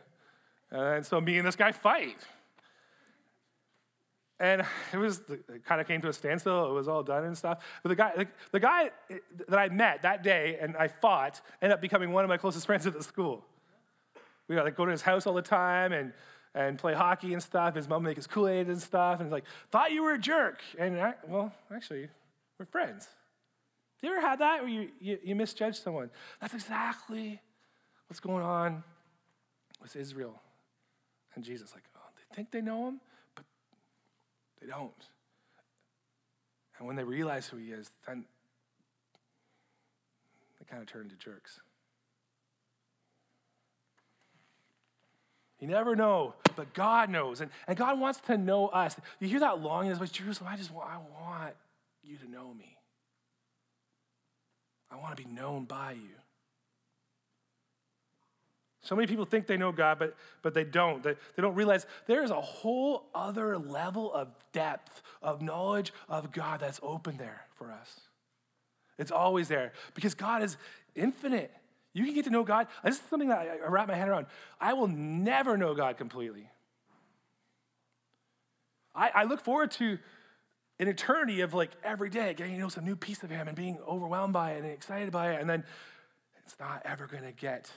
And 0.71 1.05
so 1.05 1.21
me 1.21 1.37
and 1.37 1.47
this 1.47 1.55
guy 1.55 1.71
fight. 1.71 2.17
And 4.39 4.65
it 4.93 4.97
was 4.97 5.21
it 5.29 5.65
kind 5.65 5.81
of 5.81 5.87
came 5.87 6.01
to 6.01 6.09
a 6.09 6.13
standstill. 6.13 6.69
It 6.69 6.73
was 6.73 6.87
all 6.87 7.03
done 7.03 7.25
and 7.25 7.37
stuff. 7.37 7.63
But 7.83 7.89
the 7.89 7.95
guy, 7.95 8.11
the, 8.15 8.27
the 8.51 8.59
guy 8.59 8.91
eh, 9.09 9.17
that 9.47 9.59
I 9.59 9.69
met 9.69 10.01
that 10.03 10.23
day 10.23 10.57
and 10.59 10.75
I 10.77 10.87
fought 10.87 11.41
ended 11.61 11.73
up 11.75 11.81
becoming 11.81 12.11
one 12.11 12.23
of 12.23 12.29
my 12.29 12.37
closest 12.37 12.65
friends 12.65 12.85
at 12.87 12.93
the 12.93 13.03
school. 13.03 13.45
We 14.47 14.55
got 14.55 14.65
like 14.65 14.75
go 14.75 14.85
to 14.85 14.91
his 14.91 15.01
house 15.01 15.25
all 15.25 15.33
the 15.33 15.41
time 15.41 15.91
and 15.91 16.13
and 16.55 16.79
play 16.79 16.93
hockey 16.93 17.33
and 17.33 17.43
stuff. 17.43 17.75
His 17.75 17.87
mom 17.87 18.03
make 18.03 18.15
his 18.15 18.27
Kool 18.27 18.47
Aid 18.47 18.67
and 18.67 18.81
stuff. 18.81 19.19
And 19.19 19.27
he's 19.27 19.33
like, 19.33 19.43
thought 19.71 19.91
you 19.91 20.03
were 20.03 20.13
a 20.13 20.17
jerk. 20.17 20.61
And 20.79 20.99
I, 20.99 21.13
well, 21.27 21.51
actually, 21.73 22.07
we're 22.57 22.65
friends. 22.65 23.09
You 24.01 24.11
ever 24.11 24.21
had 24.21 24.39
that 24.39 24.61
where 24.61 24.69
you, 24.69 24.89
you, 25.01 25.19
you 25.23 25.35
misjudge 25.35 25.79
someone? 25.79 26.09
That's 26.39 26.53
exactly 26.53 27.41
what's 28.07 28.19
going 28.19 28.43
on 28.43 28.83
with 29.81 29.95
Israel 29.95 30.39
and 31.35 31.43
Jesus. 31.43 31.73
Like, 31.73 31.83
oh, 31.97 32.07
they 32.15 32.35
think 32.35 32.51
they 32.51 32.61
know 32.61 32.87
him, 32.87 33.01
don't. 34.75 34.91
And 36.77 36.87
when 36.87 36.95
they 36.95 37.03
realize 37.03 37.47
who 37.47 37.57
he 37.57 37.71
is, 37.71 37.89
then 38.07 38.25
they 40.59 40.65
kind 40.65 40.81
of 40.81 40.87
turn 40.87 41.03
into 41.03 41.15
jerks. 41.15 41.59
You 45.59 45.67
never 45.67 45.95
know, 45.95 46.33
but 46.55 46.73
God 46.73 47.09
knows. 47.09 47.39
And, 47.39 47.49
and 47.67 47.77
God 47.77 47.99
wants 47.99 48.19
to 48.27 48.37
know 48.37 48.67
us. 48.67 48.95
You 49.19 49.27
hear 49.27 49.39
that 49.39 49.61
longing 49.61 49.91
in 49.91 49.97
his 49.97 50.11
Jerusalem, 50.11 50.49
I 50.51 50.57
just 50.57 50.71
want, 50.71 50.89
I 50.89 50.97
want 50.97 51.53
you 52.03 52.17
to 52.17 52.29
know 52.29 52.53
me. 52.53 52.77
I 54.91 54.97
want 54.97 55.15
to 55.15 55.23
be 55.23 55.29
known 55.29 55.65
by 55.65 55.93
you. 55.93 56.24
So 58.85 58.95
many 58.95 59.07
people 59.07 59.25
think 59.25 59.47
they 59.47 59.57
know 59.57 59.71
God, 59.71 59.97
but, 59.97 60.15
but 60.43 60.53
they 60.53 60.63
don't. 60.63 61.01
They, 61.01 61.13
they 61.13 61.41
don't 61.41 61.55
realize 61.55 61.87
there 62.05 62.23
is 62.23 62.29
a 62.29 62.39
whole 62.39 63.07
other 63.15 63.57
level 63.57 64.13
of 64.13 64.27
depth, 64.53 65.01
of 65.23 65.41
knowledge 65.41 65.91
of 66.07 66.31
God 66.31 66.59
that's 66.59 66.79
open 66.83 67.17
there 67.17 67.41
for 67.55 67.71
us. 67.71 68.01
It's 68.99 69.11
always 69.11 69.47
there 69.47 69.73
because 69.95 70.13
God 70.13 70.43
is 70.43 70.55
infinite. 70.93 71.51
You 71.93 72.05
can 72.05 72.13
get 72.13 72.25
to 72.25 72.29
know 72.29 72.43
God. 72.43 72.67
This 72.83 72.95
is 72.95 73.01
something 73.09 73.29
that 73.29 73.39
I, 73.39 73.65
I 73.65 73.69
wrap 73.69 73.87
my 73.87 73.95
head 73.95 74.07
around. 74.07 74.27
I 74.61 74.73
will 74.73 74.87
never 74.87 75.57
know 75.57 75.73
God 75.73 75.97
completely. 75.97 76.47
I, 78.93 79.11
I 79.15 79.23
look 79.23 79.41
forward 79.41 79.71
to 79.71 79.97
an 80.79 80.87
eternity 80.87 81.41
of 81.41 81.55
like 81.55 81.71
every 81.83 82.11
day 82.11 82.35
getting 82.35 82.53
to 82.53 82.59
know 82.59 82.69
some 82.69 82.85
new 82.85 82.95
piece 82.95 83.23
of 83.23 83.31
Him 83.31 83.47
and 83.47 83.57
being 83.57 83.79
overwhelmed 83.87 84.33
by 84.33 84.51
it 84.51 84.63
and 84.63 84.71
excited 84.71 85.11
by 85.11 85.31
it. 85.33 85.41
And 85.41 85.49
then 85.49 85.63
it's 86.45 86.55
not 86.59 86.83
ever 86.85 87.07
going 87.07 87.23
to 87.23 87.31
get 87.31 87.71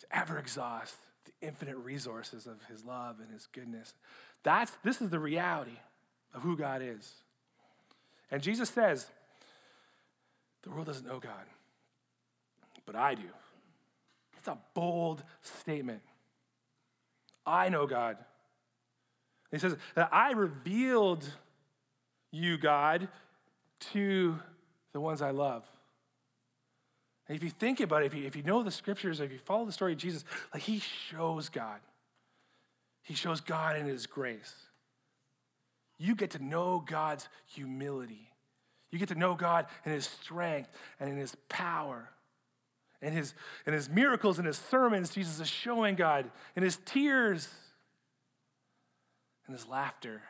to 0.00 0.06
ever 0.10 0.38
exhaust 0.38 0.96
the 1.24 1.46
infinite 1.46 1.76
resources 1.76 2.46
of 2.46 2.62
his 2.68 2.84
love 2.84 3.16
and 3.20 3.30
his 3.30 3.46
goodness. 3.52 3.94
That's 4.42 4.72
this 4.82 5.00
is 5.00 5.10
the 5.10 5.18
reality 5.18 5.78
of 6.34 6.42
who 6.42 6.56
God 6.56 6.82
is. 6.82 7.14
And 8.30 8.42
Jesus 8.42 8.68
says, 8.68 9.06
the 10.62 10.70
world 10.70 10.86
doesn't 10.86 11.06
know 11.06 11.20
God, 11.20 11.44
but 12.86 12.96
I 12.96 13.14
do. 13.14 13.22
It's 14.38 14.48
a 14.48 14.58
bold 14.74 15.22
statement. 15.42 16.02
I 17.46 17.68
know 17.68 17.86
God. 17.86 18.16
He 19.50 19.58
says 19.58 19.76
that 19.94 20.08
I 20.12 20.32
revealed 20.32 21.24
you, 22.30 22.58
God, 22.58 23.08
to 23.92 24.38
the 24.92 25.00
ones 25.00 25.22
I 25.22 25.30
love. 25.30 25.64
If 27.28 27.42
you 27.42 27.50
think 27.50 27.80
about 27.80 28.02
it, 28.02 28.06
if 28.06 28.14
you, 28.14 28.26
if 28.26 28.36
you 28.36 28.42
know 28.42 28.62
the 28.62 28.70
scriptures, 28.70 29.20
if 29.20 29.32
you 29.32 29.38
follow 29.38 29.64
the 29.64 29.72
story 29.72 29.92
of 29.92 29.98
Jesus, 29.98 30.24
like 30.52 30.62
he 30.62 30.78
shows 30.78 31.48
God. 31.48 31.80
He 33.02 33.14
shows 33.14 33.40
God 33.40 33.76
in 33.76 33.86
his 33.86 34.06
grace. 34.06 34.54
You 35.98 36.14
get 36.14 36.30
to 36.32 36.44
know 36.44 36.84
God's 36.84 37.28
humility. 37.46 38.30
You 38.90 38.98
get 38.98 39.08
to 39.08 39.14
know 39.14 39.34
God 39.34 39.66
in 39.84 39.92
his 39.92 40.06
strength 40.06 40.70
and 41.00 41.10
in 41.10 41.16
his 41.16 41.34
power. 41.48 42.10
In 43.00 43.12
his, 43.12 43.34
in 43.66 43.72
his 43.72 43.88
miracles 43.88 44.38
and 44.38 44.46
his 44.46 44.58
sermons, 44.58 45.10
Jesus 45.10 45.40
is 45.40 45.48
showing 45.48 45.94
God 45.94 46.30
in 46.56 46.62
his 46.62 46.78
tears 46.84 47.48
and 49.46 49.54
his 49.54 49.66
laughter. 49.66 50.22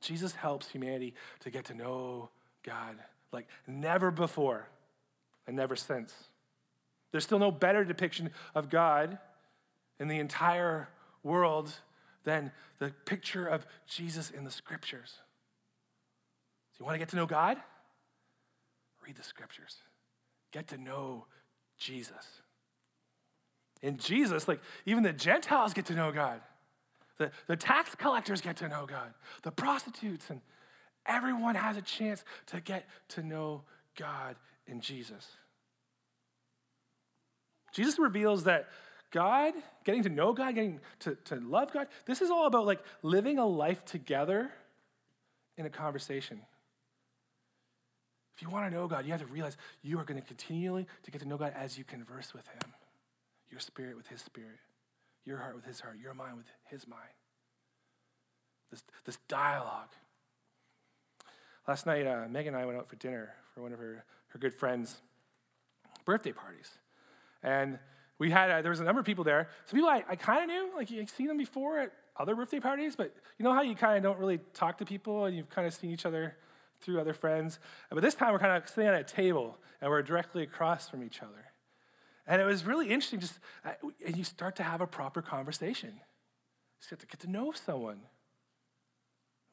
Jesus 0.00 0.34
helps 0.34 0.68
humanity 0.68 1.14
to 1.40 1.50
get 1.50 1.64
to 1.66 1.74
know 1.74 2.30
God 2.64 2.96
like 3.34 3.46
never 3.66 4.10
before 4.10 4.68
and 5.46 5.54
never 5.56 5.76
since. 5.76 6.14
There's 7.12 7.24
still 7.24 7.38
no 7.38 7.50
better 7.50 7.84
depiction 7.84 8.30
of 8.54 8.70
God 8.70 9.18
in 10.00 10.08
the 10.08 10.18
entire 10.18 10.88
world 11.22 11.72
than 12.24 12.50
the 12.78 12.90
picture 13.04 13.46
of 13.46 13.66
Jesus 13.86 14.30
in 14.30 14.44
the 14.44 14.50
scriptures. 14.50 15.12
So, 16.72 16.78
you 16.80 16.86
want 16.86 16.94
to 16.94 16.98
get 16.98 17.10
to 17.10 17.16
know 17.16 17.26
God? 17.26 17.58
Read 19.06 19.16
the 19.16 19.22
scriptures. 19.22 19.76
Get 20.50 20.68
to 20.68 20.78
know 20.78 21.26
Jesus. 21.76 22.40
In 23.82 23.98
Jesus, 23.98 24.48
like 24.48 24.60
even 24.86 25.02
the 25.02 25.12
Gentiles 25.12 25.74
get 25.74 25.86
to 25.86 25.94
know 25.94 26.10
God. 26.10 26.40
The, 27.18 27.30
the 27.46 27.56
tax 27.56 27.94
collectors 27.94 28.40
get 28.40 28.56
to 28.56 28.68
know 28.68 28.86
God. 28.86 29.12
The 29.42 29.52
prostitutes 29.52 30.30
and 30.30 30.40
everyone 31.06 31.54
has 31.54 31.76
a 31.76 31.82
chance 31.82 32.24
to 32.46 32.60
get 32.60 32.86
to 33.08 33.22
know 33.22 33.62
God 33.96 34.36
in 34.66 34.80
Jesus. 34.80 35.28
Jesus 37.72 37.98
reveals 37.98 38.44
that 38.44 38.68
God, 39.10 39.54
getting 39.84 40.02
to 40.04 40.08
know 40.08 40.32
God, 40.32 40.54
getting 40.54 40.80
to, 41.00 41.16
to 41.26 41.36
love 41.36 41.72
God, 41.72 41.86
this 42.06 42.20
is 42.20 42.30
all 42.30 42.46
about 42.46 42.66
like 42.66 42.80
living 43.02 43.38
a 43.38 43.46
life 43.46 43.84
together 43.84 44.50
in 45.56 45.66
a 45.66 45.70
conversation. 45.70 46.40
If 48.36 48.42
you 48.42 48.50
want 48.50 48.68
to 48.68 48.76
know 48.76 48.88
God, 48.88 49.04
you 49.04 49.12
have 49.12 49.20
to 49.20 49.26
realize 49.26 49.56
you 49.82 49.98
are 50.00 50.04
going 50.04 50.20
to 50.20 50.26
continually 50.26 50.86
to 51.04 51.10
get 51.10 51.20
to 51.20 51.28
know 51.28 51.36
God 51.36 51.52
as 51.56 51.78
you 51.78 51.84
converse 51.84 52.34
with 52.34 52.46
Him. 52.48 52.72
Your 53.50 53.60
spirit 53.60 53.96
with 53.96 54.08
His 54.08 54.20
spirit, 54.20 54.58
your 55.24 55.38
heart 55.38 55.54
with 55.54 55.64
His 55.64 55.78
heart, 55.78 55.96
your 56.02 56.14
mind 56.14 56.36
with 56.36 56.46
His 56.68 56.88
mind. 56.88 57.02
This, 58.70 58.82
this 59.04 59.18
dialogue. 59.28 59.90
Last 61.66 61.86
night, 61.86 62.06
uh, 62.06 62.26
Megan 62.28 62.54
and 62.54 62.62
I 62.62 62.66
went 62.66 62.78
out 62.78 62.88
for 62.88 62.96
dinner 62.96 63.34
for 63.54 63.62
one 63.62 63.72
of 63.72 63.78
her, 63.78 64.04
her 64.28 64.38
good 64.38 64.54
friends' 64.54 65.00
birthday 66.04 66.32
parties. 66.32 66.70
And 67.42 67.78
we 68.18 68.30
had, 68.30 68.50
uh, 68.50 68.62
there 68.62 68.70
was 68.70 68.80
a 68.80 68.84
number 68.84 69.00
of 69.00 69.06
people 69.06 69.24
there. 69.24 69.48
Some 69.66 69.78
people 69.78 69.88
I, 69.88 70.04
I 70.08 70.16
kind 70.16 70.42
of 70.42 70.48
knew, 70.48 70.70
like 70.76 70.90
you've 70.90 71.08
seen 71.08 71.26
them 71.26 71.38
before 71.38 71.78
at 71.78 71.92
other 72.16 72.34
birthday 72.34 72.60
parties, 72.60 72.96
but 72.96 73.14
you 73.38 73.44
know 73.44 73.52
how 73.52 73.62
you 73.62 73.74
kind 73.74 73.96
of 73.96 74.02
don't 74.02 74.18
really 74.18 74.40
talk 74.52 74.78
to 74.78 74.84
people 74.84 75.24
and 75.24 75.34
you've 75.34 75.48
kind 75.48 75.66
of 75.66 75.74
seen 75.74 75.90
each 75.90 76.04
other 76.06 76.36
through 76.80 77.00
other 77.00 77.14
friends. 77.14 77.58
But 77.90 78.02
this 78.02 78.14
time 78.14 78.32
we're 78.32 78.38
kind 78.38 78.62
of 78.62 78.68
sitting 78.68 78.88
at 78.88 78.94
a 78.94 79.04
table 79.04 79.58
and 79.80 79.90
we're 79.90 80.02
directly 80.02 80.42
across 80.42 80.88
from 80.88 81.02
each 81.02 81.22
other. 81.22 81.46
And 82.26 82.40
it 82.40 82.44
was 82.44 82.64
really 82.64 82.88
interesting, 82.88 83.20
just, 83.20 83.38
uh, 83.64 83.72
and 84.06 84.16
you 84.16 84.24
start 84.24 84.56
to 84.56 84.62
have 84.62 84.80
a 84.80 84.86
proper 84.86 85.22
conversation. 85.22 85.90
You 85.94 86.80
start 86.80 87.00
to 87.00 87.06
get 87.06 87.20
to 87.20 87.30
know 87.30 87.52
someone. 87.52 88.00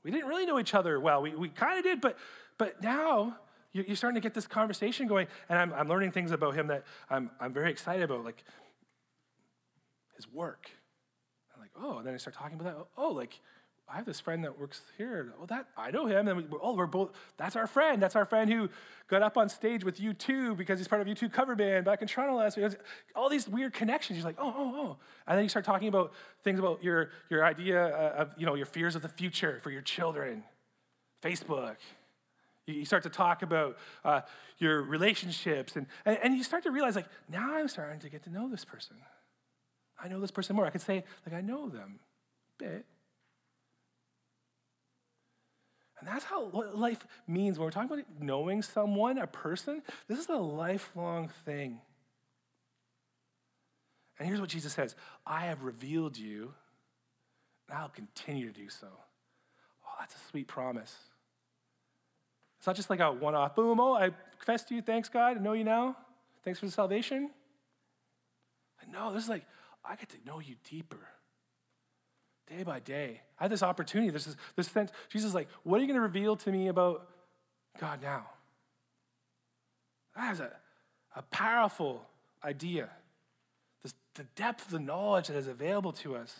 We 0.04 0.12
didn't 0.12 0.28
really 0.28 0.46
know 0.46 0.60
each 0.60 0.74
other 0.74 1.00
well. 1.00 1.22
We, 1.22 1.36
we 1.36 1.50
kind 1.50 1.78
of 1.78 1.84
did, 1.84 2.02
but, 2.02 2.18
but 2.58 2.82
now 2.82 3.38
you're 3.74 3.96
starting 3.96 4.16
to 4.16 4.22
get 4.22 4.34
this 4.34 4.48
conversation 4.48 5.08
going, 5.08 5.28
and 5.48 5.58
I'm, 5.58 5.74
I'm 5.74 5.88
learning 5.88 6.12
things 6.12 6.32
about 6.32 6.56
him 6.56 6.68
that 6.68 6.84
I'm, 7.10 7.30
I'm 7.40 7.54
very 7.54 7.72
excited 7.72 8.04
about, 8.04 8.26
like 8.26 8.44
his 10.16 10.32
work. 10.32 10.70
I'm 11.54 11.62
like, 11.62 11.72
oh, 11.80 12.00
and 12.00 12.08
then 12.08 12.14
I 12.14 12.18
start 12.18 12.36
talking 12.36 12.60
about 12.60 12.78
that. 12.78 12.86
Oh, 12.98 13.12
like 13.12 13.40
I 13.92 13.98
have 13.98 14.06
this 14.06 14.20
friend 14.20 14.44
that 14.46 14.58
works 14.58 14.82
here. 14.98 15.34
Oh, 15.42 15.46
that 15.48 15.68
I 15.76 15.92
know 15.92 16.06
him. 16.06 16.28
And 16.28 16.38
we, 16.38 16.46
oh, 16.62 16.74
we're 16.74 16.86
both. 16.86 17.12
That's 17.38 17.56
our 17.56 17.68
friend. 17.68 18.02
That's 18.02 18.16
our 18.16 18.26
friend 18.26 18.52
who 18.52 18.70
got 19.10 19.22
up 19.22 19.38
on 19.38 19.50
stage 19.50 19.84
with 19.84 20.00
U2 20.00 20.56
because 20.56 20.80
he's 20.80 20.88
part 20.88 21.02
of 21.02 21.08
U2 21.08 21.32
cover 21.32 21.56
band 21.56 21.86
back 21.86 22.02
in 22.02 22.08
Toronto 22.08 22.36
last 22.36 22.56
week. 22.56 22.72
All 23.16 23.28
these 23.28 23.50
weird 23.50 23.74
connections. 23.74 24.18
You're 24.18 24.26
like, 24.26 24.38
oh, 24.40 24.54
oh, 24.56 24.74
oh. 24.76 24.98
And 25.28 25.38
then 25.38 25.44
you 25.44 25.50
start 25.50 25.66
talking 25.66 25.90
about 25.90 26.14
things 26.44 26.58
about 26.58 26.84
your 26.84 27.10
your 27.30 27.44
idea 27.44 27.84
of 27.84 28.34
you 28.38 28.46
know 28.46 28.56
your 28.56 28.66
fears 28.66 28.96
of 28.96 29.02
the 29.02 29.10
future 29.10 29.60
for 29.62 29.72
your 29.72 29.82
children, 29.82 30.44
Facebook. 31.22 31.76
You 32.68 32.86
start 32.86 33.04
to 33.04 33.10
talk 33.10 33.42
about 33.42 33.78
uh, 34.06 34.22
your 34.60 34.84
relationships, 34.84 35.76
and, 35.76 35.88
and, 36.06 36.18
and 36.24 36.38
you 36.38 36.44
start 36.44 36.64
to 36.64 36.72
realize, 36.72 36.96
like, 36.96 37.08
now 37.28 37.56
I'm 37.56 37.68
starting 37.68 38.00
to 38.02 38.10
get 38.10 38.24
to 38.24 38.30
know 38.30 38.50
this 38.50 38.64
person. 38.64 38.98
I 40.02 40.08
know 40.08 40.22
this 40.22 40.32
person 40.32 40.56
more. 40.56 40.66
I 40.66 40.70
could 40.70 40.82
say, 40.82 41.04
like, 41.26 41.36
I 41.36 41.42
know 41.42 41.68
them 41.68 42.00
a 42.60 42.64
bit. 42.64 42.86
And 46.02 46.10
that's 46.10 46.26
how 46.26 46.46
life 46.74 47.06
means. 47.28 47.60
When 47.60 47.66
we're 47.66 47.72
talking 47.72 47.92
about 47.92 48.06
knowing 48.20 48.64
someone, 48.64 49.20
a 49.20 49.28
person, 49.28 49.84
this 50.08 50.18
is 50.18 50.30
a 50.30 50.36
lifelong 50.36 51.30
thing. 51.46 51.80
And 54.18 54.28
here's 54.28 54.42
what 54.42 54.50
Jesus 54.50 54.74
says 54.74 54.96
I 55.26 55.46
have 55.46 55.64
revealed 55.64 56.18
you, 56.18 56.54
and 57.70 57.78
I'll 57.78 57.90
continue 57.90 58.52
to 58.52 58.60
do 58.60 58.68
so. 58.68 58.88
Oh, 58.90 59.94
that's 60.00 60.16
a 60.16 60.30
sweet 60.32 60.48
promise. 60.48 60.96
It's 62.58 62.68
not 62.68 62.76
just 62.76 62.90
like 62.90 63.00
a 63.00 63.12
one 63.12 63.36
off, 63.36 63.56
boom, 63.56 63.80
oh, 63.80 63.94
I 63.94 64.10
confess 64.38 64.64
to 64.66 64.76
you, 64.76 64.82
thanks 64.82 65.08
God, 65.08 65.38
I 65.38 65.40
know 65.40 65.54
you 65.54 65.64
now. 65.64 65.96
Thanks 66.44 66.60
for 66.60 66.66
the 66.66 66.72
salvation. 66.72 67.30
No, 68.92 69.14
this 69.14 69.24
is 69.24 69.30
like, 69.30 69.46
I 69.86 69.96
get 69.96 70.10
to 70.10 70.18
know 70.26 70.40
you 70.40 70.56
deeper 70.70 71.00
day 72.52 72.64
by 72.64 72.80
day. 72.80 73.22
I 73.40 73.46
had 73.46 73.52
this 73.52 73.64
opportunity, 73.64 74.12
this, 74.12 74.28
is, 74.28 74.36
this 74.56 74.68
sense. 74.68 74.92
Jesus 75.10 75.30
is 75.30 75.36
like, 75.36 75.48
what 75.64 75.78
are 75.78 75.82
you 75.82 75.88
going 75.88 75.96
to 75.96 76.02
reveal 76.02 76.36
to 76.38 76.52
me 76.52 76.68
about 76.68 77.08
God 77.80 78.02
now? 78.02 78.26
That 80.16 80.34
is 80.34 80.40
a, 80.42 80.52
a 81.16 81.22
powerful 81.24 82.06
idea. 82.44 82.90
This, 83.84 83.94
the 84.16 84.26
depth 84.36 84.66
of 84.66 84.72
the 84.72 84.80
knowledge 84.80 85.28
that 85.28 85.38
is 85.38 85.48
available 85.48 85.94
to 85.94 86.16
us. 86.16 86.36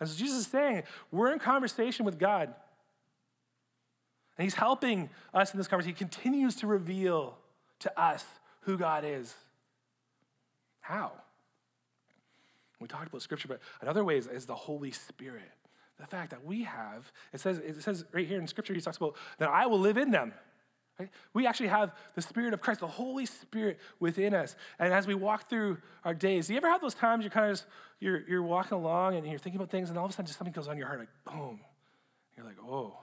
And 0.00 0.08
so 0.08 0.16
Jesus 0.16 0.38
is 0.38 0.46
saying, 0.46 0.82
we're 1.10 1.32
in 1.32 1.38
conversation 1.38 2.04
with 2.04 2.18
God. 2.18 2.54
And 4.36 4.44
he's 4.44 4.54
helping 4.54 5.10
us 5.34 5.52
in 5.52 5.58
this 5.58 5.66
conversation. 5.66 5.94
He 5.94 5.98
continues 5.98 6.56
to 6.56 6.66
reveal 6.66 7.36
to 7.80 8.00
us 8.00 8.24
who 8.60 8.76
God 8.76 9.04
is. 9.04 9.34
How? 10.80 11.12
We 12.80 12.88
talked 12.88 13.08
about 13.08 13.22
scripture, 13.22 13.48
but 13.48 13.60
another 13.80 14.04
way 14.04 14.16
is, 14.16 14.26
is 14.26 14.46
the 14.46 14.54
Holy 14.54 14.92
Spirit. 14.92 15.50
The 15.98 16.06
fact 16.06 16.30
that 16.30 16.44
we 16.44 16.62
have, 16.62 17.10
it 17.32 17.40
says, 17.40 17.58
it 17.58 17.82
says 17.82 18.04
right 18.12 18.26
here 18.26 18.38
in 18.38 18.46
scripture, 18.46 18.72
he 18.72 18.80
talks 18.80 18.98
about 18.98 19.16
that 19.38 19.48
I 19.48 19.66
will 19.66 19.80
live 19.80 19.96
in 19.96 20.10
them. 20.12 20.32
Right? 20.98 21.10
We 21.32 21.46
actually 21.46 21.68
have 21.68 21.92
the 22.14 22.22
Spirit 22.22 22.54
of 22.54 22.60
Christ, 22.60 22.80
the 22.80 22.86
Holy 22.86 23.26
Spirit 23.26 23.78
within 24.00 24.34
us. 24.34 24.56
And 24.78 24.92
as 24.92 25.06
we 25.06 25.14
walk 25.14 25.48
through 25.48 25.78
our 26.04 26.14
days, 26.14 26.48
do 26.48 26.54
you 26.54 26.56
ever 26.56 26.68
have 26.68 26.80
those 26.80 26.94
times 26.94 27.22
you're 27.22 27.30
kind 27.30 27.50
of 27.50 27.52
just, 27.52 27.66
you're, 28.00 28.28
you're 28.28 28.42
walking 28.42 28.78
along 28.78 29.16
and 29.16 29.26
you're 29.26 29.38
thinking 29.38 29.60
about 29.60 29.70
things, 29.70 29.90
and 29.90 29.98
all 29.98 30.04
of 30.04 30.10
a 30.10 30.14
sudden 30.14 30.26
just 30.26 30.38
something 30.38 30.52
goes 30.52 30.68
on 30.68 30.76
your 30.76 30.86
heart, 30.86 31.00
like 31.00 31.08
boom. 31.24 31.60
You're 32.36 32.46
like, 32.46 32.58
oh, 32.64 32.96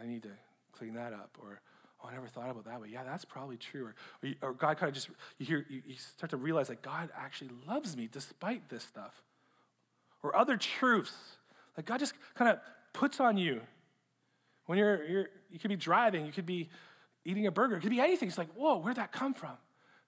I 0.00 0.06
need 0.06 0.22
to 0.24 0.30
clean 0.72 0.94
that 0.94 1.12
up. 1.12 1.36
Or 1.42 1.60
oh, 2.04 2.08
I 2.08 2.14
never 2.14 2.26
thought 2.26 2.50
about 2.50 2.64
that, 2.64 2.80
but 2.80 2.90
yeah, 2.90 3.02
that's 3.04 3.24
probably 3.24 3.56
true. 3.56 3.86
Or, 3.86 3.94
or, 4.22 4.28
you, 4.28 4.34
or 4.42 4.52
God 4.52 4.76
kind 4.76 4.88
of 4.88 4.94
just, 4.94 5.08
you 5.38 5.46
hear, 5.46 5.66
you, 5.68 5.82
you 5.86 5.94
start 5.96 6.30
to 6.30 6.36
realize 6.36 6.68
that 6.68 6.82
God 6.82 7.10
actually 7.16 7.50
loves 7.66 7.96
me 7.96 8.08
despite 8.10 8.68
this 8.68 8.84
stuff. 8.84 9.22
Or 10.22 10.36
other 10.36 10.56
truths 10.56 11.14
that 11.76 11.84
God 11.84 12.00
just 12.00 12.14
kind 12.34 12.50
of 12.50 12.58
puts 12.92 13.20
on 13.20 13.36
you. 13.36 13.60
When 14.66 14.78
you're, 14.78 15.04
you're, 15.04 15.26
you 15.50 15.58
could 15.58 15.68
be 15.68 15.76
driving, 15.76 16.24
you 16.24 16.32
could 16.32 16.46
be 16.46 16.70
eating 17.24 17.46
a 17.46 17.50
burger, 17.50 17.76
it 17.76 17.80
could 17.80 17.90
be 17.90 18.00
anything. 18.00 18.28
It's 18.28 18.38
like, 18.38 18.52
whoa, 18.54 18.78
where'd 18.78 18.96
that 18.96 19.12
come 19.12 19.34
from? 19.34 19.56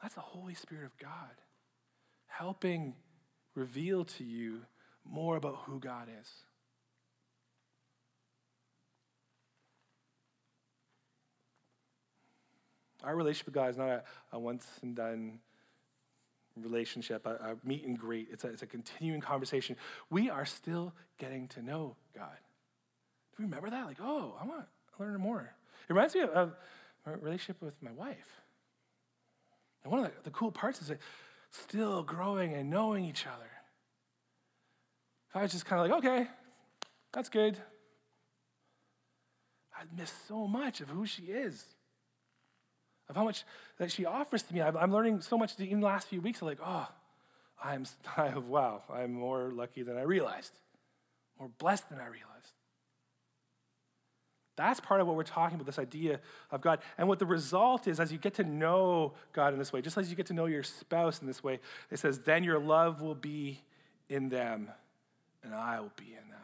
That's 0.02 0.14
the 0.14 0.20
Holy 0.20 0.54
Spirit 0.54 0.84
of 0.84 0.96
God 0.98 1.10
helping 2.26 2.94
reveal 3.54 4.04
to 4.04 4.24
you 4.24 4.60
more 5.04 5.36
about 5.36 5.56
who 5.66 5.80
God 5.80 6.08
is. 6.20 6.30
Our 13.04 13.14
relationship 13.14 13.46
with 13.46 13.54
God 13.54 13.70
is 13.70 13.76
not 13.76 13.88
a, 13.88 14.02
a 14.32 14.38
once 14.38 14.66
and 14.82 14.94
done 14.94 15.40
relationship, 16.56 17.26
a, 17.26 17.30
a, 17.30 17.56
meet 17.64 17.84
and 17.84 17.98
greet. 17.98 18.28
It's 18.30 18.44
a, 18.44 18.48
it's 18.48 18.62
a 18.62 18.66
continuing 18.66 19.20
conversation. 19.20 19.76
We 20.10 20.30
are 20.30 20.46
still 20.46 20.94
getting 21.18 21.48
to 21.48 21.62
know 21.62 21.96
God. 22.14 22.36
Do 23.36 23.42
you 23.42 23.48
remember 23.48 23.70
that? 23.70 23.86
Like, 23.86 23.98
oh, 24.00 24.34
I 24.40 24.46
want 24.46 24.62
to 24.62 25.02
learn 25.02 25.20
more. 25.20 25.52
It 25.88 25.92
reminds 25.92 26.14
me 26.14 26.22
of, 26.22 26.30
of 26.30 26.52
a 27.04 27.16
relationship 27.16 27.62
with 27.62 27.74
my 27.82 27.92
wife. 27.92 28.42
And 29.84 29.92
one 29.92 30.04
of 30.04 30.06
the, 30.06 30.22
the 30.24 30.30
cool 30.30 30.50
parts 30.50 30.80
is 30.80 30.88
that 30.88 30.98
still 31.50 32.02
growing 32.02 32.54
and 32.54 32.70
knowing 32.70 33.04
each 33.04 33.26
other. 33.26 33.50
If 35.30 35.36
I 35.36 35.42
was 35.42 35.52
just 35.52 35.66
kind 35.66 35.82
of 35.82 35.88
like, 35.88 35.98
okay, 36.04 36.30
that's 37.12 37.28
good, 37.28 37.58
I'd 39.78 39.96
miss 39.96 40.12
so 40.26 40.46
much 40.46 40.80
of 40.80 40.88
who 40.88 41.06
she 41.06 41.24
is. 41.24 41.64
Of 43.08 43.16
how 43.16 43.24
much 43.24 43.44
that 43.78 43.90
she 43.90 44.04
offers 44.04 44.42
to 44.44 44.54
me. 44.54 44.62
I'm, 44.62 44.76
I'm 44.76 44.92
learning 44.92 45.20
so 45.20 45.38
much 45.38 45.58
in 45.58 45.80
the 45.80 45.86
last 45.86 46.08
few 46.08 46.20
weeks. 46.20 46.40
I'm 46.40 46.48
like, 46.48 46.58
oh, 46.64 46.88
I'm, 47.62 47.86
I, 48.16 48.36
wow, 48.38 48.82
I'm 48.92 49.12
more 49.12 49.50
lucky 49.52 49.82
than 49.82 49.96
I 49.96 50.02
realized, 50.02 50.52
more 51.38 51.50
blessed 51.58 51.88
than 51.88 51.98
I 51.98 52.06
realized. 52.06 52.32
That's 54.56 54.80
part 54.80 55.02
of 55.02 55.06
what 55.06 55.16
we're 55.16 55.22
talking 55.22 55.56
about, 55.56 55.66
this 55.66 55.78
idea 55.78 56.20
of 56.50 56.62
God. 56.62 56.78
And 56.96 57.08
what 57.08 57.18
the 57.18 57.26
result 57.26 57.86
is, 57.86 58.00
as 58.00 58.10
you 58.10 58.16
get 58.16 58.34
to 58.34 58.44
know 58.44 59.12
God 59.34 59.52
in 59.52 59.58
this 59.58 59.70
way, 59.70 59.82
just 59.82 59.98
as 59.98 60.08
you 60.08 60.16
get 60.16 60.26
to 60.26 60.32
know 60.32 60.46
your 60.46 60.62
spouse 60.62 61.20
in 61.20 61.26
this 61.26 61.44
way, 61.44 61.60
it 61.90 61.98
says, 61.98 62.20
then 62.20 62.42
your 62.42 62.58
love 62.58 63.02
will 63.02 63.14
be 63.14 63.60
in 64.08 64.30
them, 64.30 64.70
and 65.44 65.54
I 65.54 65.78
will 65.80 65.92
be 65.94 66.06
in 66.06 66.30
them. 66.30 66.36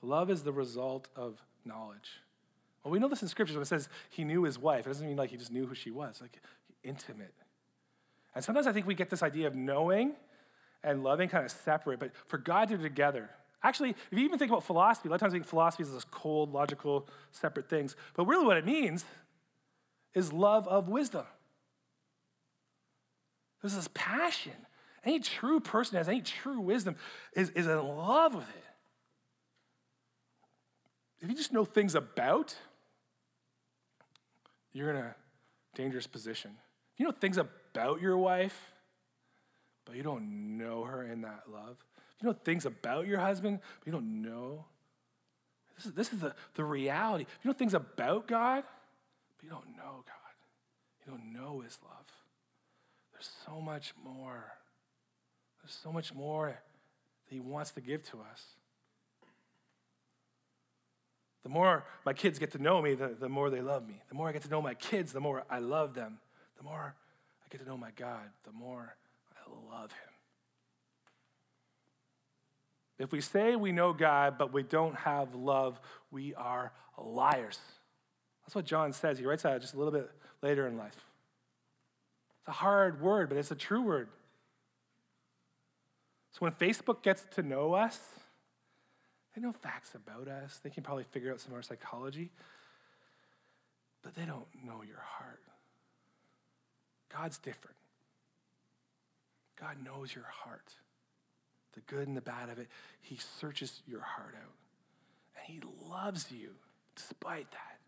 Love 0.00 0.30
is 0.30 0.42
the 0.42 0.52
result 0.52 1.08
of 1.14 1.42
knowledge. 1.66 2.21
Well, 2.82 2.92
we 2.92 2.98
know 2.98 3.08
this 3.08 3.22
in 3.22 3.28
scriptures 3.28 3.56
when 3.56 3.62
it 3.62 3.66
says 3.66 3.88
he 4.10 4.24
knew 4.24 4.42
his 4.42 4.58
wife. 4.58 4.86
It 4.86 4.90
doesn't 4.90 5.06
mean 5.06 5.16
like 5.16 5.30
he 5.30 5.36
just 5.36 5.52
knew 5.52 5.66
who 5.66 5.74
she 5.74 5.90
was, 5.90 6.20
like 6.20 6.40
intimate. 6.82 7.34
And 8.34 8.44
sometimes 8.44 8.66
I 8.66 8.72
think 8.72 8.86
we 8.86 8.94
get 8.94 9.10
this 9.10 9.22
idea 9.22 9.46
of 9.46 9.54
knowing 9.54 10.14
and 10.82 11.04
loving 11.04 11.28
kind 11.28 11.44
of 11.44 11.50
separate, 11.50 12.00
but 12.00 12.10
for 12.26 12.38
God 12.38 12.68
to 12.70 12.78
together. 12.78 13.30
Actually, 13.62 13.90
if 13.90 14.18
you 14.18 14.24
even 14.24 14.38
think 14.38 14.50
about 14.50 14.64
philosophy, 14.64 15.08
a 15.08 15.10
lot 15.10 15.16
of 15.16 15.20
times 15.20 15.32
we 15.32 15.38
think 15.38 15.48
philosophy 15.48 15.84
is 15.84 15.92
this 15.92 16.04
cold, 16.10 16.52
logical, 16.52 17.08
separate 17.30 17.68
things. 17.68 17.94
But 18.14 18.26
really, 18.26 18.44
what 18.44 18.56
it 18.56 18.66
means 18.66 19.04
is 20.14 20.32
love 20.32 20.66
of 20.66 20.88
wisdom. 20.88 21.24
There's 23.60 23.76
this 23.76 23.88
passion. 23.94 24.52
Any 25.04 25.20
true 25.20 25.60
person 25.60 25.96
has 25.96 26.08
any 26.08 26.20
true 26.20 26.60
wisdom 26.60 26.96
is, 27.34 27.50
is 27.50 27.66
in 27.66 27.78
love 27.78 28.34
with 28.34 28.48
it. 28.48 28.64
If 31.20 31.28
you 31.28 31.36
just 31.36 31.52
know 31.52 31.64
things 31.64 31.94
about, 31.94 32.56
you're 34.72 34.90
in 34.90 34.96
a 34.96 35.14
dangerous 35.74 36.06
position. 36.06 36.52
You 36.96 37.06
know 37.06 37.12
things 37.12 37.38
about 37.38 38.00
your 38.00 38.16
wife, 38.16 38.58
but 39.84 39.96
you 39.96 40.02
don't 40.02 40.58
know 40.58 40.84
her 40.84 41.02
in 41.02 41.22
that 41.22 41.44
love, 41.52 41.76
you 42.20 42.28
know 42.28 42.34
things 42.34 42.66
about 42.66 43.06
your 43.06 43.18
husband, 43.18 43.60
but 43.80 43.86
you 43.86 43.92
don't 43.92 44.22
know, 44.22 44.64
this 45.76 45.86
is, 45.86 45.92
this 45.92 46.12
is 46.12 46.20
the, 46.20 46.34
the 46.54 46.64
reality. 46.64 47.26
You 47.42 47.50
know 47.50 47.54
things 47.54 47.74
about 47.74 48.28
God, 48.28 48.64
but 49.36 49.44
you 49.44 49.50
don't 49.50 49.76
know 49.76 50.04
God, 50.06 51.04
you 51.04 51.12
don't 51.12 51.32
know 51.32 51.60
his 51.60 51.78
love, 51.82 52.06
there's 53.12 53.30
so 53.46 53.60
much 53.60 53.92
more. 54.02 54.52
There's 55.62 55.78
so 55.80 55.92
much 55.92 56.12
more 56.12 56.46
that 56.48 57.32
he 57.32 57.38
wants 57.38 57.70
to 57.72 57.80
give 57.80 58.02
to 58.10 58.18
us. 58.32 58.44
The 61.42 61.48
more 61.48 61.84
my 62.06 62.12
kids 62.12 62.38
get 62.38 62.52
to 62.52 62.58
know 62.58 62.80
me, 62.80 62.94
the, 62.94 63.08
the 63.18 63.28
more 63.28 63.50
they 63.50 63.60
love 63.60 63.86
me. 63.86 64.00
The 64.08 64.14
more 64.14 64.28
I 64.28 64.32
get 64.32 64.42
to 64.42 64.48
know 64.48 64.62
my 64.62 64.74
kids, 64.74 65.12
the 65.12 65.20
more 65.20 65.44
I 65.50 65.58
love 65.58 65.94
them. 65.94 66.18
The 66.56 66.62
more 66.62 66.94
I 67.44 67.48
get 67.50 67.60
to 67.60 67.66
know 67.66 67.76
my 67.76 67.90
God, 67.96 68.22
the 68.44 68.52
more 68.52 68.94
I 69.36 69.74
love 69.74 69.90
Him. 69.90 70.12
If 72.98 73.10
we 73.10 73.20
say 73.20 73.56
we 73.56 73.72
know 73.72 73.92
God, 73.92 74.38
but 74.38 74.52
we 74.52 74.62
don't 74.62 74.94
have 74.94 75.34
love, 75.34 75.80
we 76.12 76.34
are 76.34 76.72
liars. 76.96 77.58
That's 78.44 78.54
what 78.54 78.64
John 78.64 78.92
says. 78.92 79.18
He 79.18 79.24
writes 79.24 79.42
that 79.42 79.60
just 79.60 79.74
a 79.74 79.78
little 79.78 79.92
bit 79.92 80.08
later 80.42 80.68
in 80.68 80.76
life. 80.76 80.94
It's 82.40 82.48
a 82.48 82.52
hard 82.52 83.00
word, 83.00 83.28
but 83.28 83.38
it's 83.38 83.50
a 83.50 83.56
true 83.56 83.82
word. 83.82 84.08
So 86.32 86.38
when 86.40 86.52
Facebook 86.52 87.02
gets 87.02 87.24
to 87.34 87.42
know 87.42 87.74
us, 87.74 87.98
they 89.34 89.40
know 89.40 89.52
facts 89.52 89.94
about 89.94 90.28
us. 90.28 90.60
They 90.62 90.70
can 90.70 90.82
probably 90.82 91.04
figure 91.04 91.32
out 91.32 91.40
some 91.40 91.52
of 91.52 91.56
our 91.56 91.62
psychology, 91.62 92.30
but 94.02 94.14
they 94.14 94.24
don't 94.24 94.46
know 94.64 94.82
your 94.82 95.00
heart. 95.00 95.40
God's 97.12 97.38
different. 97.38 97.76
God 99.58 99.76
knows 99.84 100.14
your 100.14 100.24
heart, 100.24 100.74
the 101.74 101.80
good 101.82 102.08
and 102.08 102.16
the 102.16 102.22
bad 102.22 102.48
of 102.48 102.58
it. 102.58 102.68
He 103.00 103.16
searches 103.40 103.80
your 103.86 104.00
heart 104.00 104.34
out, 104.34 104.54
and 105.36 105.44
He 105.46 105.60
loves 105.88 106.30
you 106.32 106.50
despite 106.96 107.50
that. 107.52 107.78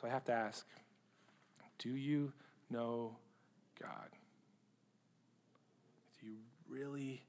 So 0.00 0.06
I 0.06 0.10
have 0.10 0.24
to 0.26 0.32
ask 0.32 0.64
do 1.78 1.90
you 1.90 2.32
know 2.70 3.16
God? 3.80 4.17
Do 6.20 6.26
you 6.26 6.38
really 6.68 7.22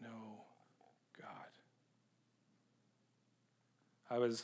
know 0.00 0.44
God? 1.20 1.28
I 4.08 4.18
was, 4.18 4.42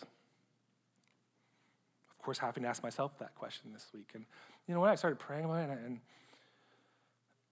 of 2.11 2.19
course, 2.19 2.38
having 2.38 2.65
to 2.65 2.69
ask 2.69 2.83
myself 2.83 3.19
that 3.19 3.35
question 3.35 3.73
this 3.73 3.87
week. 3.95 4.11
And 4.15 4.25
you 4.67 4.75
know 4.75 4.81
what? 4.81 4.91
I 4.91 4.97
started 4.97 5.19
praying 5.19 5.45
about 5.45 5.61
it, 5.61 5.71
and, 5.71 5.87
and 5.87 6.01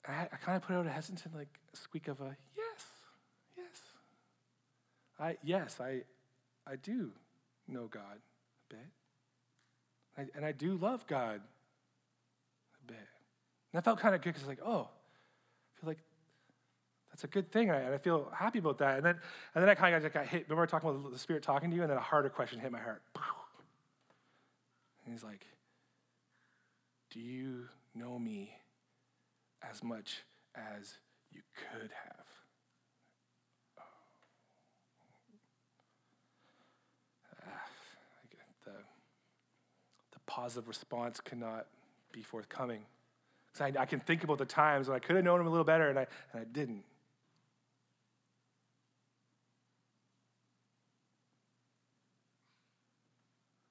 I, 0.06 0.22
I 0.32 0.36
kind 0.36 0.56
of 0.56 0.62
put 0.62 0.74
out 0.74 0.86
a 0.86 0.90
hesitant, 0.90 1.34
like, 1.34 1.60
squeak 1.72 2.08
of 2.08 2.20
a 2.20 2.36
yes, 2.56 2.84
yes. 3.56 3.80
I, 5.18 5.36
yes, 5.42 5.78
I, 5.80 6.02
I 6.66 6.76
do 6.76 7.12
know 7.68 7.86
God 7.86 8.18
a 8.18 8.74
bit. 8.74 8.88
I, 10.18 10.26
and 10.36 10.44
I 10.44 10.52
do 10.52 10.76
love 10.76 11.06
God 11.06 11.40
a 12.82 12.86
bit. 12.86 12.96
And 12.98 13.78
that 13.78 13.84
felt 13.84 14.00
kind 14.00 14.14
of 14.14 14.22
good 14.22 14.34
because, 14.34 14.48
like, 14.48 14.60
oh, 14.64 14.88
I 14.88 14.99
that's 17.20 17.30
a 17.30 17.34
good 17.34 17.52
thing. 17.52 17.68
And 17.68 17.94
I, 17.94 17.98
feel 17.98 18.32
happy 18.34 18.60
about 18.60 18.78
that. 18.78 18.96
And 18.96 19.04
then, 19.04 19.16
and 19.54 19.62
then 19.62 19.68
I 19.68 19.74
kind 19.74 19.94
of 19.94 20.12
got 20.12 20.26
hit. 20.26 20.46
Remember 20.48 20.66
talking 20.66 20.88
about 20.88 21.12
the 21.12 21.18
Spirit 21.18 21.42
talking 21.42 21.68
to 21.70 21.76
you? 21.76 21.82
And 21.82 21.90
then 21.90 21.98
a 21.98 22.00
harder 22.00 22.30
question 22.30 22.58
hit 22.58 22.72
my 22.72 22.80
heart. 22.80 23.02
And 25.04 25.14
he's 25.14 25.22
like, 25.22 25.44
Do 27.10 27.20
you 27.20 27.66
know 27.94 28.18
me 28.18 28.54
as 29.68 29.84
much 29.84 30.22
as 30.54 30.94
you 31.30 31.42
could 31.54 31.90
have? 32.04 32.26
Ah, 37.46 37.62
the, 38.64 38.70
the 40.12 40.20
positive 40.26 40.68
response 40.68 41.20
cannot 41.20 41.66
be 42.12 42.22
forthcoming. 42.22 42.80
Because 43.52 43.76
I, 43.76 43.82
I, 43.82 43.84
can 43.84 44.00
think 44.00 44.24
about 44.24 44.38
the 44.38 44.46
times 44.46 44.88
when 44.88 44.96
I 44.96 45.00
could 45.00 45.16
have 45.16 45.24
known 45.24 45.40
him 45.40 45.46
a 45.48 45.50
little 45.50 45.64
better 45.64 45.90
and 45.90 45.98
I, 45.98 46.06
and 46.32 46.40
I 46.40 46.44
didn't. 46.44 46.84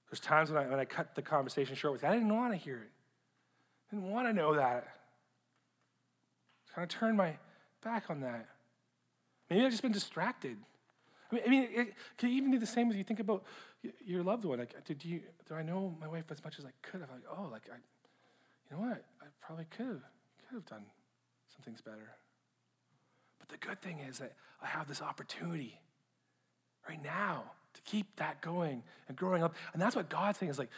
There's 0.09 0.19
times 0.19 0.51
when 0.51 0.63
I, 0.63 0.67
when 0.67 0.79
I 0.79 0.85
cut 0.85 1.15
the 1.15 1.21
conversation 1.21 1.75
short 1.75 1.93
with, 1.93 2.03
I 2.03 2.13
didn't 2.13 2.35
want 2.35 2.53
to 2.53 2.57
hear 2.57 2.77
it. 2.77 2.89
I 3.91 3.95
didn't 3.95 4.09
want 4.09 4.27
to 4.27 4.33
know 4.33 4.55
that. 4.55 4.87
I 6.67 6.75
kind 6.75 6.91
of 6.91 6.99
turned 6.99 7.17
my 7.17 7.37
back 7.83 8.09
on 8.09 8.21
that. 8.21 8.47
Maybe 9.49 9.63
I've 9.63 9.71
just 9.71 9.83
been 9.83 9.91
distracted. 9.91 10.57
I 11.31 11.35
mean, 11.35 11.43
I 11.45 11.49
mean 11.49 11.67
it 11.71 11.93
can 12.17 12.29
even 12.29 12.51
be 12.51 12.57
the 12.57 12.65
same 12.65 12.89
as 12.89 12.95
you 12.95 13.03
think 13.03 13.19
about 13.19 13.43
your 14.05 14.23
loved 14.23 14.45
one. 14.45 14.59
Like, 14.59 14.73
you, 15.03 15.21
do 15.47 15.55
I 15.55 15.61
know 15.61 15.95
my 15.99 16.07
wife 16.07 16.25
as 16.31 16.43
much 16.43 16.59
as 16.59 16.65
I 16.65 16.71
could 16.81 17.01
have? 17.01 17.09
Like, 17.09 17.21
oh, 17.29 17.47
like, 17.51 17.63
I, 17.71 17.75
you 18.69 18.77
know 18.77 18.89
what? 18.89 19.03
I 19.21 19.25
probably 19.41 19.65
could 19.69 19.85
have, 19.85 20.03
could 20.47 20.55
have 20.55 20.65
done 20.65 20.85
some 21.53 21.63
things 21.63 21.81
better. 21.81 22.15
But 23.39 23.49
the 23.49 23.57
good 23.57 23.81
thing 23.81 23.99
is 23.99 24.19
that 24.19 24.33
I 24.61 24.67
have 24.67 24.87
this 24.87 25.01
opportunity 25.01 25.79
right 26.87 27.01
now 27.03 27.51
to 27.73 27.81
keep 27.81 28.15
that 28.17 28.41
going 28.41 28.83
and 29.07 29.17
growing 29.17 29.43
up. 29.43 29.55
And 29.73 29.81
that's 29.81 29.95
what 29.95 30.09
God's 30.09 30.39
saying 30.39 30.49
is 30.49 30.59
like, 30.59 30.71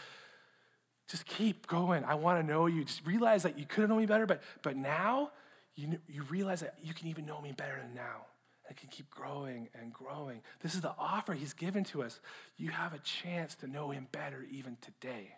just 1.08 1.26
keep 1.26 1.68
going. 1.68 2.04
I 2.06 2.16
want 2.16 2.40
to 2.40 2.46
know 2.46 2.68
you. 2.68 2.86
Just 2.86 3.06
realize 3.06 3.44
that 3.44 3.60
you 3.60 3.66
could 3.66 3.82
have 3.82 3.90
known 3.90 4.00
me 4.00 4.06
better, 4.06 4.26
but, 4.26 4.42
but 4.62 4.78
now 4.78 5.32
you, 5.76 6.00
you 6.08 6.24
realize 6.24 6.62
that 6.62 6.76
you 6.82 6.94
can 6.94 7.08
even 7.08 7.26
know 7.26 7.42
me 7.42 7.52
better 7.52 7.78
than 7.82 7.94
now. 7.94 8.26
It 8.70 8.78
can 8.78 8.88
keep 8.88 9.10
growing 9.10 9.68
and 9.80 9.92
growing. 9.92 10.42
This 10.62 10.76
is 10.76 10.82
the 10.82 10.94
offer 10.98 11.34
he's 11.34 11.54
given 11.54 11.84
to 11.86 12.04
us. 12.04 12.22
You 12.56 12.70
have 12.70 12.94
a 12.94 13.00
chance 13.00 13.56
to 13.56 13.68
know 13.68 13.90
him 13.90 14.08
better 14.14 14.46
even 14.50 14.78
today. 14.80 15.36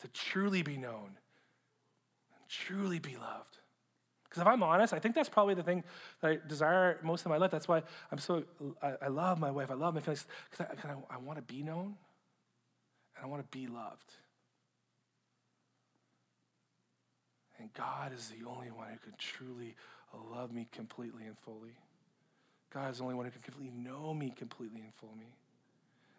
To 0.00 0.08
truly 0.08 0.62
be 0.62 0.78
known 0.78 1.18
and 2.34 2.48
truly 2.48 2.98
be 2.98 3.16
loved. 3.16 3.57
Because 4.28 4.42
if 4.42 4.46
I'm 4.46 4.62
honest, 4.62 4.92
I 4.92 4.98
think 4.98 5.14
that's 5.14 5.28
probably 5.28 5.54
the 5.54 5.62
thing 5.62 5.84
that 6.20 6.30
I 6.30 6.38
desire 6.46 6.98
most 7.02 7.24
of 7.24 7.30
my 7.30 7.38
life. 7.38 7.50
That's 7.50 7.68
why 7.68 7.82
I'm 8.12 8.18
so, 8.18 8.44
I, 8.82 8.94
I 9.02 9.08
love 9.08 9.38
my 9.38 9.50
wife. 9.50 9.70
I 9.70 9.74
love 9.74 9.94
my 9.94 10.00
family. 10.00 10.20
Because 10.50 10.66
I, 10.84 10.88
I, 10.88 11.14
I 11.14 11.18
want 11.18 11.38
to 11.38 11.42
be 11.42 11.62
known 11.62 11.94
and 13.16 13.24
I 13.24 13.26
want 13.26 13.42
to 13.42 13.58
be 13.58 13.66
loved. 13.66 14.12
And 17.58 17.72
God 17.72 18.12
is 18.12 18.28
the 18.28 18.46
only 18.46 18.70
one 18.70 18.88
who 18.90 18.98
can 18.98 19.14
truly 19.18 19.74
love 20.30 20.52
me 20.52 20.68
completely 20.72 21.24
and 21.24 21.36
fully. 21.38 21.76
God 22.72 22.90
is 22.90 22.98
the 22.98 23.04
only 23.04 23.16
one 23.16 23.24
who 23.24 23.30
can 23.30 23.40
completely 23.40 23.72
know 23.74 24.12
me 24.12 24.32
completely 24.36 24.82
and 24.82 24.94
fully. 24.94 25.32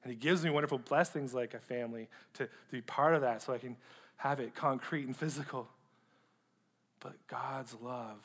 And 0.03 0.11
He 0.11 0.17
gives 0.17 0.43
me 0.43 0.49
wonderful 0.49 0.79
blessings 0.79 1.33
like 1.33 1.53
a 1.53 1.59
family 1.59 2.07
to, 2.33 2.45
to 2.45 2.71
be 2.71 2.81
part 2.81 3.13
of 3.13 3.21
that 3.21 3.41
so 3.41 3.53
I 3.53 3.59
can 3.59 3.77
have 4.17 4.39
it 4.39 4.55
concrete 4.55 5.05
and 5.05 5.15
physical. 5.15 5.67
But 6.99 7.13
God's 7.27 7.75
love, 7.81 8.19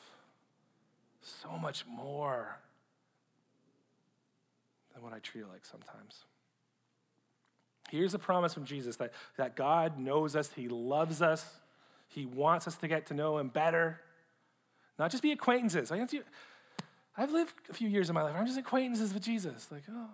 so 1.21 1.57
much 1.57 1.85
more. 1.87 2.59
than 4.93 5.03
what 5.03 5.13
I 5.13 5.19
treat 5.19 5.41
it 5.41 5.47
like 5.47 5.65
sometimes. 5.65 6.23
Here's 7.89 8.13
a 8.13 8.19
promise 8.19 8.53
from 8.53 8.65
Jesus 8.65 8.95
that, 8.97 9.13
that 9.37 9.55
God 9.55 9.99
knows 9.99 10.35
us, 10.35 10.51
He 10.55 10.67
loves 10.67 11.21
us, 11.21 11.45
He 12.07 12.25
wants 12.25 12.67
us 12.67 12.75
to 12.77 12.87
get 12.87 13.07
to 13.07 13.13
know 13.13 13.37
Him 13.37 13.49
better, 13.49 14.01
not 14.97 15.11
just 15.11 15.21
be 15.21 15.31
acquaintances. 15.31 15.91
I 15.91 15.97
have 15.97 17.31
lived 17.31 17.53
a 17.69 17.73
few 17.73 17.87
years 17.87 18.09
in 18.09 18.15
my 18.15 18.23
life, 18.23 18.35
I'm 18.37 18.45
just 18.45 18.57
acquaintances 18.57 19.13
with 19.13 19.23
Jesus. 19.23 19.67
Like, 19.71 19.83
oh. 19.91 20.09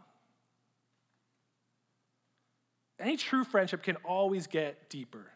Any 3.00 3.18
true 3.18 3.44
friendship 3.44 3.82
can 3.82 3.96
always 3.98 4.46
get 4.48 4.90
deeper, 4.90 5.32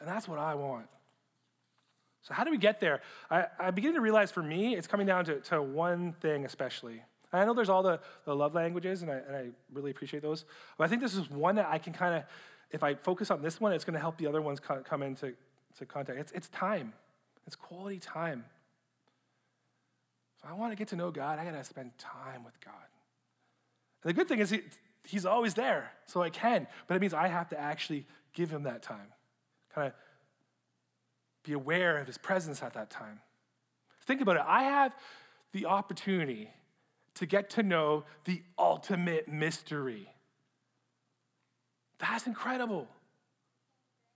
and 0.00 0.08
that's 0.08 0.28
what 0.28 0.38
I 0.38 0.54
want. 0.54 0.86
So, 2.24 2.32
how 2.32 2.42
do 2.42 2.50
we 2.50 2.58
get 2.58 2.80
there? 2.80 3.02
I, 3.30 3.46
I 3.60 3.70
begin 3.70 3.94
to 3.94 4.00
realize 4.00 4.32
for 4.32 4.42
me, 4.42 4.74
it's 4.74 4.86
coming 4.86 5.06
down 5.06 5.26
to, 5.26 5.40
to 5.40 5.62
one 5.62 6.14
thing 6.20 6.44
especially. 6.44 7.02
I 7.32 7.44
know 7.44 7.52
there's 7.52 7.68
all 7.68 7.82
the, 7.82 8.00
the 8.24 8.34
love 8.34 8.54
languages, 8.54 9.02
and 9.02 9.10
I, 9.10 9.16
and 9.16 9.36
I 9.36 9.46
really 9.72 9.90
appreciate 9.90 10.22
those. 10.22 10.44
But 10.78 10.84
I 10.84 10.88
think 10.88 11.02
this 11.02 11.14
is 11.14 11.28
one 11.28 11.56
that 11.56 11.66
I 11.68 11.78
can 11.78 11.92
kind 11.92 12.14
of, 12.14 12.24
if 12.70 12.82
I 12.82 12.94
focus 12.94 13.30
on 13.30 13.42
this 13.42 13.60
one, 13.60 13.72
it's 13.72 13.84
going 13.84 13.94
to 13.94 14.00
help 14.00 14.18
the 14.18 14.26
other 14.26 14.40
ones 14.40 14.60
come 14.60 15.02
into 15.02 15.34
to 15.78 15.86
contact. 15.86 16.18
It's, 16.18 16.32
it's 16.32 16.48
time, 16.48 16.92
it's 17.46 17.56
quality 17.56 17.98
time. 17.98 18.44
If 20.38 20.48
I 20.48 20.54
want 20.54 20.72
to 20.72 20.76
get 20.76 20.88
to 20.88 20.96
know 20.96 21.10
God, 21.10 21.38
I 21.38 21.44
got 21.44 21.52
to 21.52 21.64
spend 21.64 21.98
time 21.98 22.44
with 22.44 22.58
God. 22.64 22.74
And 24.02 24.10
the 24.10 24.14
good 24.14 24.28
thing 24.28 24.38
is, 24.38 24.50
he, 24.50 24.60
He's 25.06 25.26
always 25.26 25.52
there, 25.52 25.92
so 26.06 26.22
I 26.22 26.30
can. 26.30 26.66
But 26.86 26.94
it 26.94 27.00
means 27.00 27.12
I 27.12 27.28
have 27.28 27.50
to 27.50 27.60
actually 27.60 28.06
give 28.32 28.50
Him 28.50 28.62
that 28.62 28.82
time. 28.82 29.08
Kind 29.74 29.88
of 29.88 29.92
be 31.44 31.52
aware 31.52 31.98
of 31.98 32.06
his 32.06 32.18
presence 32.18 32.62
at 32.62 32.74
that 32.74 32.90
time. 32.90 33.20
Think 34.02 34.20
about 34.20 34.36
it. 34.36 34.42
I 34.46 34.64
have 34.64 34.92
the 35.52 35.66
opportunity 35.66 36.50
to 37.14 37.26
get 37.26 37.50
to 37.50 37.62
know 37.62 38.04
the 38.24 38.42
ultimate 38.58 39.28
mystery. 39.28 40.08
That's 41.98 42.26
incredible. 42.26 42.88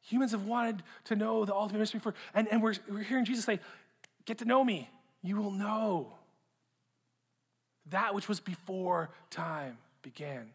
Humans 0.03 0.33
have 0.33 0.47
wanted 0.47 0.83
to 1.05 1.17
know 1.17 1.45
the 1.45 1.55
ultimate 1.55 1.81
mystery 1.81 2.01
for, 2.01 2.15
and, 2.35 2.49
and 2.49 2.63
we're, 2.63 2.75
we're 2.89 3.03
hearing 3.03 3.25
Jesus 3.25 3.45
say, 3.45 3.61
Get 4.25 4.39
to 4.39 4.45
know 4.45 4.63
me. 4.63 4.91
You 5.23 5.37
will 5.37 5.51
know 5.51 6.13
that 7.91 8.15
which 8.15 8.29
was 8.29 8.41
before 8.41 9.11
time 9.31 9.79
began. 10.03 10.51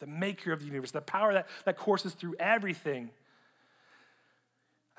The 0.00 0.06
maker 0.08 0.52
of 0.52 0.60
the 0.60 0.66
universe, 0.66 0.90
the 0.90 1.00
power 1.00 1.32
that, 1.34 1.46
that 1.64 1.76
courses 1.76 2.14
through 2.14 2.34
everything. 2.40 3.10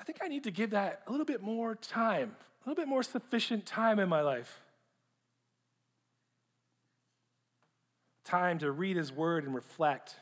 I 0.04 0.06
think 0.06 0.18
I 0.22 0.28
need 0.28 0.44
to 0.44 0.50
give 0.50 0.72
that 0.72 1.00
a 1.06 1.10
little 1.10 1.24
bit 1.24 1.40
more 1.42 1.76
time, 1.76 2.36
a 2.62 2.68
little 2.68 2.82
bit 2.82 2.86
more 2.86 3.02
sufficient 3.02 3.64
time 3.64 3.98
in 3.98 4.06
my 4.06 4.20
life. 4.20 4.60
Time 8.22 8.58
to 8.58 8.70
read 8.70 8.98
his 8.98 9.10
word 9.10 9.44
and 9.44 9.54
reflect. 9.54 10.16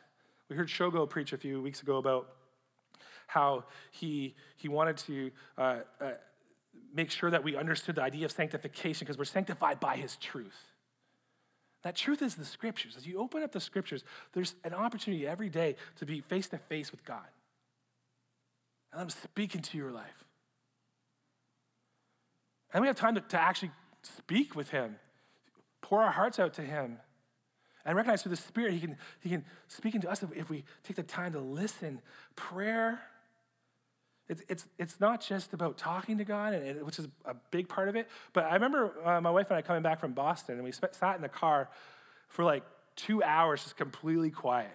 We 0.49 0.55
heard 0.55 0.69
Shogo 0.69 1.11
preach 1.11 1.33
a 1.33 1.37
few 1.37 1.61
weeks 1.61 1.83
ago 1.83 1.97
about 1.97 2.29
how 3.27 3.65
he, 3.91 4.37
he 4.57 4.69
wanted 4.69 4.99
to 4.99 5.33
uh, 5.59 5.79
uh, 6.01 6.11
make 6.95 7.11
sure 7.11 7.31
that 7.31 7.43
we 7.43 7.57
understood 7.57 7.97
the 7.97 8.03
idea 8.03 8.25
of 8.25 8.31
sanctification 8.31 9.05
because 9.05 9.19
we're 9.19 9.25
sanctified 9.25 9.81
by 9.81 9.97
his 9.97 10.15
truth. 10.15 10.71
That 11.83 11.97
truth 11.97 12.23
is 12.23 12.37
the 12.37 12.45
scriptures. 12.45 12.95
As 12.97 13.05
you 13.05 13.19
open 13.19 13.43
up 13.43 13.51
the 13.51 13.59
scriptures, 13.59 14.05
there's 14.33 14.55
an 14.63 14.75
opportunity 14.75 15.27
every 15.27 15.49
day 15.49 15.75
to 15.97 16.07
be 16.07 16.21
face 16.21 16.47
to 16.51 16.59
face 16.59 16.93
with 16.93 17.05
God 17.05 17.27
and 18.93 18.99
let 18.99 19.05
Him 19.05 19.11
speak 19.11 19.55
into 19.55 19.79
your 19.79 19.91
life. 19.91 20.25
And 22.73 22.81
we 22.81 22.87
have 22.87 22.97
time 22.97 23.15
to, 23.15 23.21
to 23.21 23.41
actually 23.41 23.71
speak 24.03 24.55
with 24.55 24.71
Him, 24.71 24.97
pour 25.81 26.03
our 26.03 26.13
hearts 26.13 26.39
out 26.39 26.55
to 26.55 26.63
Him, 26.63 26.99
and 27.85 27.97
recognize 27.97 28.23
through 28.23 28.31
the 28.31 28.37
Spirit 28.37 28.75
He 28.75 28.81
can, 28.81 28.97
he 29.21 29.29
can 29.29 29.45
speak 29.69 29.95
into 29.95 30.11
us 30.11 30.23
if, 30.23 30.31
if 30.37 30.51
we 30.51 30.65
take 30.85 30.97
the 30.97 31.03
time 31.03 31.33
to 31.33 31.41
listen. 31.41 32.01
Prayer, 32.37 33.01
it's, 34.29 34.43
it's, 34.49 34.67
it's 34.79 35.01
not 35.01 35.21
just 35.21 35.53
about 35.53 35.77
talking 35.79 36.19
to 36.19 36.25
God, 36.25 36.55
and, 36.55 36.85
which 36.85 36.99
is 36.99 37.09
a 37.25 37.35
big 37.51 37.69
part 37.69 37.89
of 37.89 37.97
it. 37.97 38.09
But 38.33 38.45
I 38.45 38.55
remember 38.55 38.93
uh, 39.05 39.21
my 39.21 39.31
wife 39.31 39.49
and 39.51 39.57
I 39.57 39.63
coming 39.63 39.83
back 39.83 40.01
from 40.01 40.13
Boston, 40.13 40.57
and 40.57 40.65
we 40.65 40.73
spent, 40.73 40.95
sat 40.95 41.17
in 41.17 41.23
the 41.23 41.29
car 41.29 41.69
for 42.29 42.45
like 42.45 42.63
two 42.97 43.23
hours 43.23 43.63
just 43.63 43.77
completely 43.77 44.31
quiet. 44.31 44.71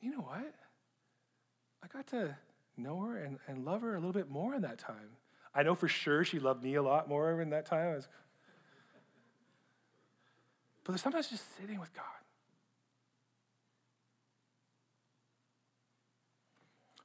You 0.00 0.10
know 0.10 0.22
what? 0.22 0.54
I 1.82 1.86
got 1.88 2.06
to 2.08 2.36
know 2.76 3.00
her 3.00 3.18
and, 3.18 3.38
and 3.46 3.64
love 3.64 3.82
her 3.82 3.94
a 3.94 3.98
little 3.98 4.12
bit 4.12 4.30
more 4.30 4.54
in 4.54 4.62
that 4.62 4.78
time. 4.78 5.16
I 5.54 5.62
know 5.62 5.74
for 5.74 5.88
sure 5.88 6.24
she 6.24 6.38
loved 6.38 6.62
me 6.62 6.74
a 6.74 6.82
lot 6.82 7.08
more 7.08 7.40
in 7.40 7.50
that 7.50 7.66
time. 7.66 7.94
Was... 7.94 8.08
But 10.84 10.92
there's 10.92 11.02
sometimes 11.02 11.28
just 11.28 11.44
sitting 11.58 11.78
with 11.78 11.92
God. 11.94 12.04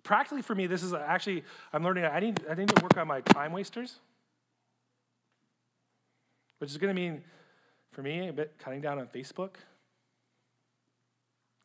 Practically 0.03 0.41
for 0.41 0.55
me, 0.55 0.67
this 0.67 0.83
is 0.83 0.93
actually, 0.93 1.43
I'm 1.73 1.83
learning, 1.83 2.05
I 2.05 2.21
need, 2.21 2.39
I 2.49 2.53
need 2.53 2.69
to 2.69 2.81
work 2.81 2.95
on 2.95 3.07
my 3.07 3.19
time 3.19 3.51
wasters, 3.51 3.99
which 6.59 6.69
is 6.69 6.77
going 6.77 6.95
to 6.95 6.99
mean, 6.99 7.23
for 7.91 8.01
me, 8.01 8.29
a 8.29 8.33
bit 8.33 8.53
cutting 8.57 8.79
down 8.79 8.99
on 8.99 9.07
Facebook. 9.07 9.55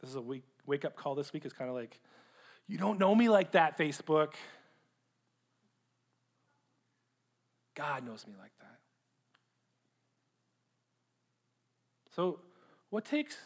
This 0.01 0.11
is 0.11 0.17
a 0.17 0.21
week, 0.21 0.43
wake 0.67 0.85
up 0.85 0.97
call 0.97 1.15
this 1.15 1.33
week. 1.33 1.45
It's 1.45 1.55
kind 1.55 1.71
of 1.71 1.77
like, 1.77 2.01
you 2.69 2.79
don't 2.79 2.99
know 2.99 3.15
me 3.15 3.29
like 3.29 3.53
that, 3.53 3.79
Facebook. 3.79 4.35
God 7.75 8.05
knows 8.05 8.27
me 8.27 8.35
like 8.39 8.53
that. 8.61 8.79
So, 12.15 12.41
what 12.91 13.05
takes 13.05 13.37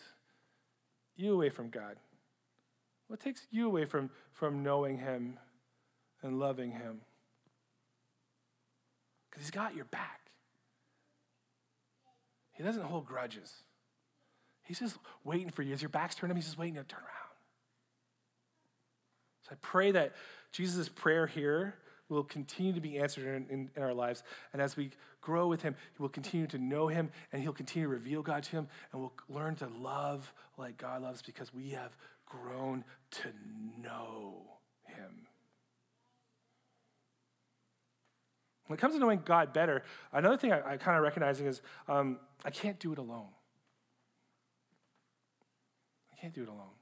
you 1.17 1.33
away 1.33 1.51
from 1.51 1.71
God? 1.71 1.97
What 3.09 3.21
takes 3.21 3.47
you 3.51 3.67
away 3.67 3.85
from, 3.85 4.11
from 4.33 4.63
knowing 4.65 4.99
Him 4.99 5.39
and 6.23 6.41
loving 6.41 6.73
Him? 6.73 7.01
Because 9.31 9.45
He's 9.45 9.53
got 9.53 9.77
your 9.77 9.85
back. 9.85 10.21
He 12.57 12.63
doesn't 12.63 12.83
hold 12.83 13.07
grudges. 13.07 13.53
He's 14.63 14.81
just 14.81 14.99
waiting 15.25 15.51
for 15.51 15.63
you. 15.63 15.75
As 15.75 15.83
your 15.83 15.91
back's 15.91 16.15
turned 16.15 16.31
him, 16.31 16.37
he's 16.37 16.47
just 16.47 16.59
waiting 16.59 16.75
to 16.75 16.83
turn 16.83 17.01
around. 17.01 17.26
So 19.47 19.53
I 19.53 19.57
pray 19.61 19.93
that 19.93 20.13
Jesus' 20.53 20.89
prayer 20.89 21.27
here 21.27 21.75
will 22.09 22.25
continue 22.25 22.73
to 22.73 22.81
be 22.81 22.99
answered 22.99 23.25
in, 23.25 23.47
in, 23.51 23.71
in, 23.77 23.83
our 23.83 23.95
lives. 23.95 24.23
And 24.53 24.63
as 24.63 24.77
we 24.77 24.91
grow 25.21 25.49
with 25.49 25.63
him, 25.63 25.75
he 25.97 26.03
will 26.03 26.09
continue 26.09 26.47
to 26.49 26.59
know 26.59 26.89
him 26.89 27.11
and 27.33 27.43
he'll 27.43 27.53
continue 27.53 27.89
to 27.89 27.93
reveal 27.93 28.23
God 28.23 28.43
to 28.45 28.51
him. 28.51 28.69
And 28.93 29.01
we'll 29.01 29.13
learn 29.29 29.57
to 29.57 29.69
love 29.81 30.33
like 30.57 30.79
God 30.79 31.03
loves 31.03 31.23
because 31.23 31.53
we 31.53 31.71
have 31.71 31.97
grown 32.27 32.85
to 33.11 33.29
know 33.83 34.43
him. 34.85 35.27
When 38.67 38.77
it 38.77 38.81
comes 38.81 38.95
to 38.95 39.01
knowing 39.01 39.23
God 39.25 39.53
better, 39.53 39.85
another 40.13 40.37
thing 40.37 40.53
I, 40.53 40.73
I 40.73 40.77
kind 40.77 40.97
of 40.97 41.03
recognizing 41.03 41.47
is 41.47 41.61
um, 41.89 42.19
I 42.45 42.51
can't 42.51 42.79
do 42.81 42.93
it 42.93 42.99
alone. 42.99 43.29
I 46.13 46.21
can't 46.21 46.35
do 46.35 46.43
it 46.43 46.49
alone. 46.49 46.75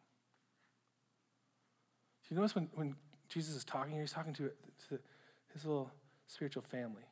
Do 2.28 2.34
you 2.34 2.36
notice 2.36 2.54
when, 2.54 2.68
when 2.74 2.94
Jesus 3.28 3.54
is 3.54 3.64
talking 3.64 3.92
here, 3.92 4.02
he's 4.02 4.12
talking 4.12 4.32
to, 4.34 4.50
to 4.88 4.98
his 5.52 5.64
little 5.64 5.90
spiritual 6.26 6.62
family. 6.62 7.02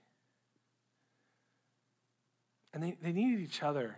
And 2.74 2.82
they, 2.82 2.96
they 3.02 3.12
needed 3.12 3.40
each 3.40 3.62
other. 3.62 3.96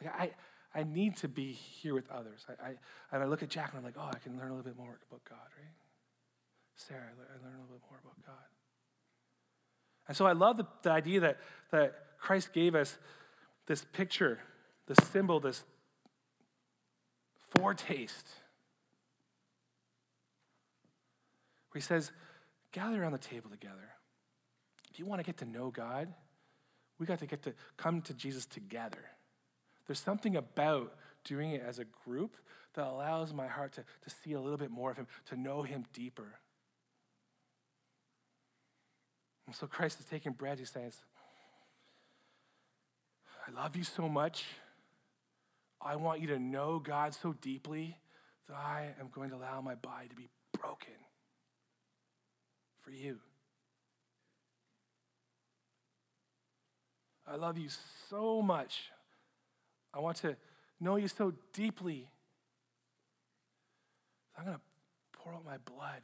Like 0.00 0.14
I, 0.14 0.30
I 0.78 0.84
need 0.84 1.16
to 1.18 1.28
be 1.28 1.52
here 1.52 1.94
with 1.94 2.10
others. 2.10 2.46
I, 2.48 2.68
I, 2.68 2.68
and 3.12 3.22
I 3.22 3.26
look 3.26 3.42
at 3.42 3.48
Jack 3.48 3.70
and 3.70 3.78
I'm 3.78 3.84
like, 3.84 3.96
oh, 3.98 4.08
I 4.12 4.18
can 4.18 4.36
learn 4.38 4.50
a 4.50 4.54
little 4.54 4.70
bit 4.70 4.76
more 4.76 4.98
about 5.08 5.24
God, 5.28 5.38
right? 5.58 5.74
Sarah, 6.76 7.00
I 7.02 7.44
learn 7.44 7.54
a 7.56 7.60
little 7.60 7.76
bit 7.76 7.82
more 7.90 7.98
about 8.02 8.24
God. 8.24 8.46
And 10.08 10.16
so 10.16 10.26
I 10.26 10.32
love 10.32 10.56
the, 10.56 10.66
the 10.82 10.90
idea 10.90 11.20
that, 11.20 11.38
that 11.72 11.94
Christ 12.18 12.52
gave 12.52 12.74
us 12.74 12.96
this 13.66 13.84
picture, 13.92 14.38
this 14.86 14.98
symbol, 15.08 15.40
this, 15.40 15.64
foretaste. 17.60 18.28
Where 21.70 21.80
he 21.80 21.82
says, 21.82 22.10
gather 22.72 23.02
around 23.02 23.12
the 23.12 23.18
table 23.18 23.50
together. 23.50 23.90
If 24.90 24.98
you 24.98 25.06
want 25.06 25.20
to 25.20 25.24
get 25.24 25.38
to 25.38 25.44
know 25.44 25.70
God, 25.70 26.12
we 26.98 27.06
got 27.06 27.20
to 27.20 27.26
get 27.26 27.42
to 27.44 27.54
come 27.76 28.02
to 28.02 28.14
Jesus 28.14 28.46
together. 28.46 28.98
There's 29.86 30.00
something 30.00 30.36
about 30.36 30.94
doing 31.24 31.52
it 31.52 31.62
as 31.66 31.78
a 31.78 31.84
group 32.04 32.36
that 32.74 32.86
allows 32.86 33.32
my 33.32 33.46
heart 33.46 33.72
to, 33.72 33.82
to 33.82 34.10
see 34.22 34.32
a 34.32 34.40
little 34.40 34.58
bit 34.58 34.70
more 34.70 34.90
of 34.90 34.96
him, 34.96 35.06
to 35.28 35.36
know 35.36 35.62
him 35.62 35.84
deeper. 35.92 36.38
And 39.46 39.54
so 39.54 39.66
Christ 39.66 39.98
is 39.98 40.06
taking 40.06 40.32
bread, 40.32 40.58
he 40.58 40.64
says, 40.64 40.96
I 43.46 43.50
love 43.60 43.74
you 43.74 43.84
so 43.84 44.08
much 44.08 44.44
I 45.82 45.96
want 45.96 46.20
you 46.20 46.28
to 46.28 46.38
know 46.38 46.78
God 46.78 47.14
so 47.14 47.32
deeply 47.32 47.96
that 48.48 48.56
I 48.56 48.88
am 49.00 49.08
going 49.14 49.30
to 49.30 49.36
allow 49.36 49.60
my 49.60 49.74
body 49.74 50.08
to 50.08 50.14
be 50.14 50.28
broken 50.60 50.94
for 52.82 52.90
you. 52.90 53.18
I 57.26 57.36
love 57.36 57.56
you 57.56 57.68
so 58.08 58.42
much. 58.42 58.90
I 59.94 60.00
want 60.00 60.18
to 60.18 60.36
know 60.80 60.96
you 60.96 61.08
so 61.08 61.32
deeply. 61.52 62.08
I'm 64.36 64.44
going 64.44 64.56
to 64.56 64.62
pour 65.12 65.34
out 65.34 65.44
my 65.44 65.58
blood 65.58 66.02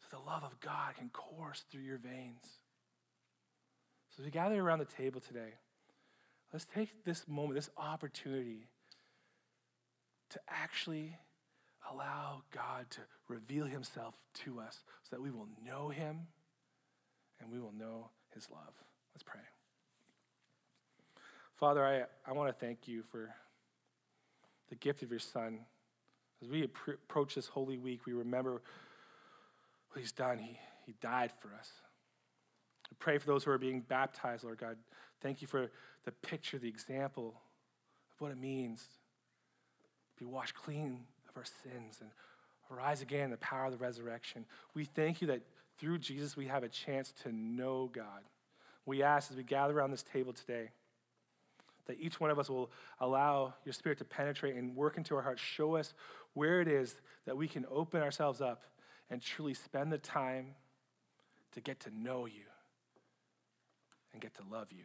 so 0.00 0.16
the 0.16 0.22
love 0.30 0.42
of 0.44 0.58
God 0.60 0.96
can 0.96 1.08
course 1.10 1.64
through 1.70 1.82
your 1.82 1.98
veins. 1.98 2.58
So, 4.10 4.22
as 4.22 4.24
we 4.24 4.30
gather 4.30 4.60
around 4.60 4.80
the 4.80 4.84
table 4.84 5.20
today, 5.20 5.54
let's 6.52 6.64
take 6.64 7.04
this 7.04 7.26
moment, 7.28 7.54
this 7.54 7.70
opportunity 7.76 8.68
to 10.30 10.40
actually 10.48 11.16
allow 11.90 12.42
God 12.54 12.86
to 12.90 13.00
reveal 13.28 13.66
himself 13.66 14.14
to 14.44 14.60
us 14.60 14.80
so 15.02 15.16
that 15.16 15.22
we 15.22 15.30
will 15.30 15.48
know 15.64 15.88
him 15.88 16.26
and 17.40 17.50
we 17.50 17.58
will 17.58 17.72
know 17.72 18.10
his 18.34 18.50
love. 18.50 18.74
Let's 19.14 19.22
pray. 19.22 19.40
Father, 21.56 21.84
I, 21.84 22.30
I 22.30 22.34
want 22.34 22.48
to 22.48 22.64
thank 22.64 22.86
you 22.86 23.02
for 23.10 23.34
the 24.68 24.76
gift 24.76 25.02
of 25.02 25.10
your 25.10 25.18
Son. 25.18 25.60
As 26.42 26.48
we 26.48 26.62
approach 26.62 27.34
this 27.34 27.46
Holy 27.46 27.78
Week, 27.78 28.06
we 28.06 28.12
remember 28.12 28.62
what 29.90 30.00
he's 30.00 30.12
done. 30.12 30.38
He, 30.38 30.58
he 30.86 30.94
died 31.00 31.32
for 31.40 31.48
us. 31.58 31.70
I 32.86 32.94
pray 32.98 33.18
for 33.18 33.26
those 33.26 33.44
who 33.44 33.50
are 33.50 33.58
being 33.58 33.80
baptized, 33.80 34.44
Lord 34.44 34.58
God. 34.58 34.76
Thank 35.20 35.42
you 35.42 35.48
for 35.48 35.70
the 36.08 36.12
picture, 36.26 36.58
the 36.58 36.68
example 36.68 37.34
of 38.14 38.20
what 38.20 38.32
it 38.32 38.38
means 38.38 38.82
to 40.16 40.24
be 40.24 40.24
washed 40.24 40.54
clean 40.54 41.00
of 41.28 41.36
our 41.36 41.44
sins 41.44 41.98
and 42.00 42.08
rise 42.70 43.02
again 43.02 43.24
in 43.24 43.30
the 43.30 43.36
power 43.36 43.66
of 43.66 43.72
the 43.72 43.78
resurrection. 43.78 44.46
We 44.72 44.86
thank 44.86 45.20
you 45.20 45.26
that 45.26 45.42
through 45.78 45.98
Jesus 45.98 46.34
we 46.34 46.46
have 46.46 46.62
a 46.62 46.68
chance 46.70 47.12
to 47.24 47.30
know 47.30 47.90
God. 47.92 48.22
We 48.86 49.02
ask 49.02 49.30
as 49.30 49.36
we 49.36 49.42
gather 49.42 49.78
around 49.78 49.90
this 49.90 50.02
table 50.02 50.32
today 50.32 50.70
that 51.88 51.98
each 52.00 52.18
one 52.18 52.30
of 52.30 52.38
us 52.38 52.48
will 52.48 52.70
allow 53.00 53.52
your 53.66 53.74
spirit 53.74 53.98
to 53.98 54.04
penetrate 54.04 54.56
and 54.56 54.74
work 54.74 54.96
into 54.96 55.14
our 55.14 55.20
hearts. 55.22 55.42
Show 55.42 55.76
us 55.76 55.92
where 56.32 56.62
it 56.62 56.68
is 56.68 56.96
that 57.26 57.36
we 57.36 57.48
can 57.48 57.66
open 57.70 58.00
ourselves 58.00 58.40
up 58.40 58.62
and 59.10 59.20
truly 59.20 59.52
spend 59.52 59.92
the 59.92 59.98
time 59.98 60.54
to 61.52 61.60
get 61.60 61.80
to 61.80 61.90
know 61.94 62.24
you 62.24 62.44
and 64.14 64.22
get 64.22 64.32
to 64.36 64.42
love 64.50 64.72
you. 64.72 64.84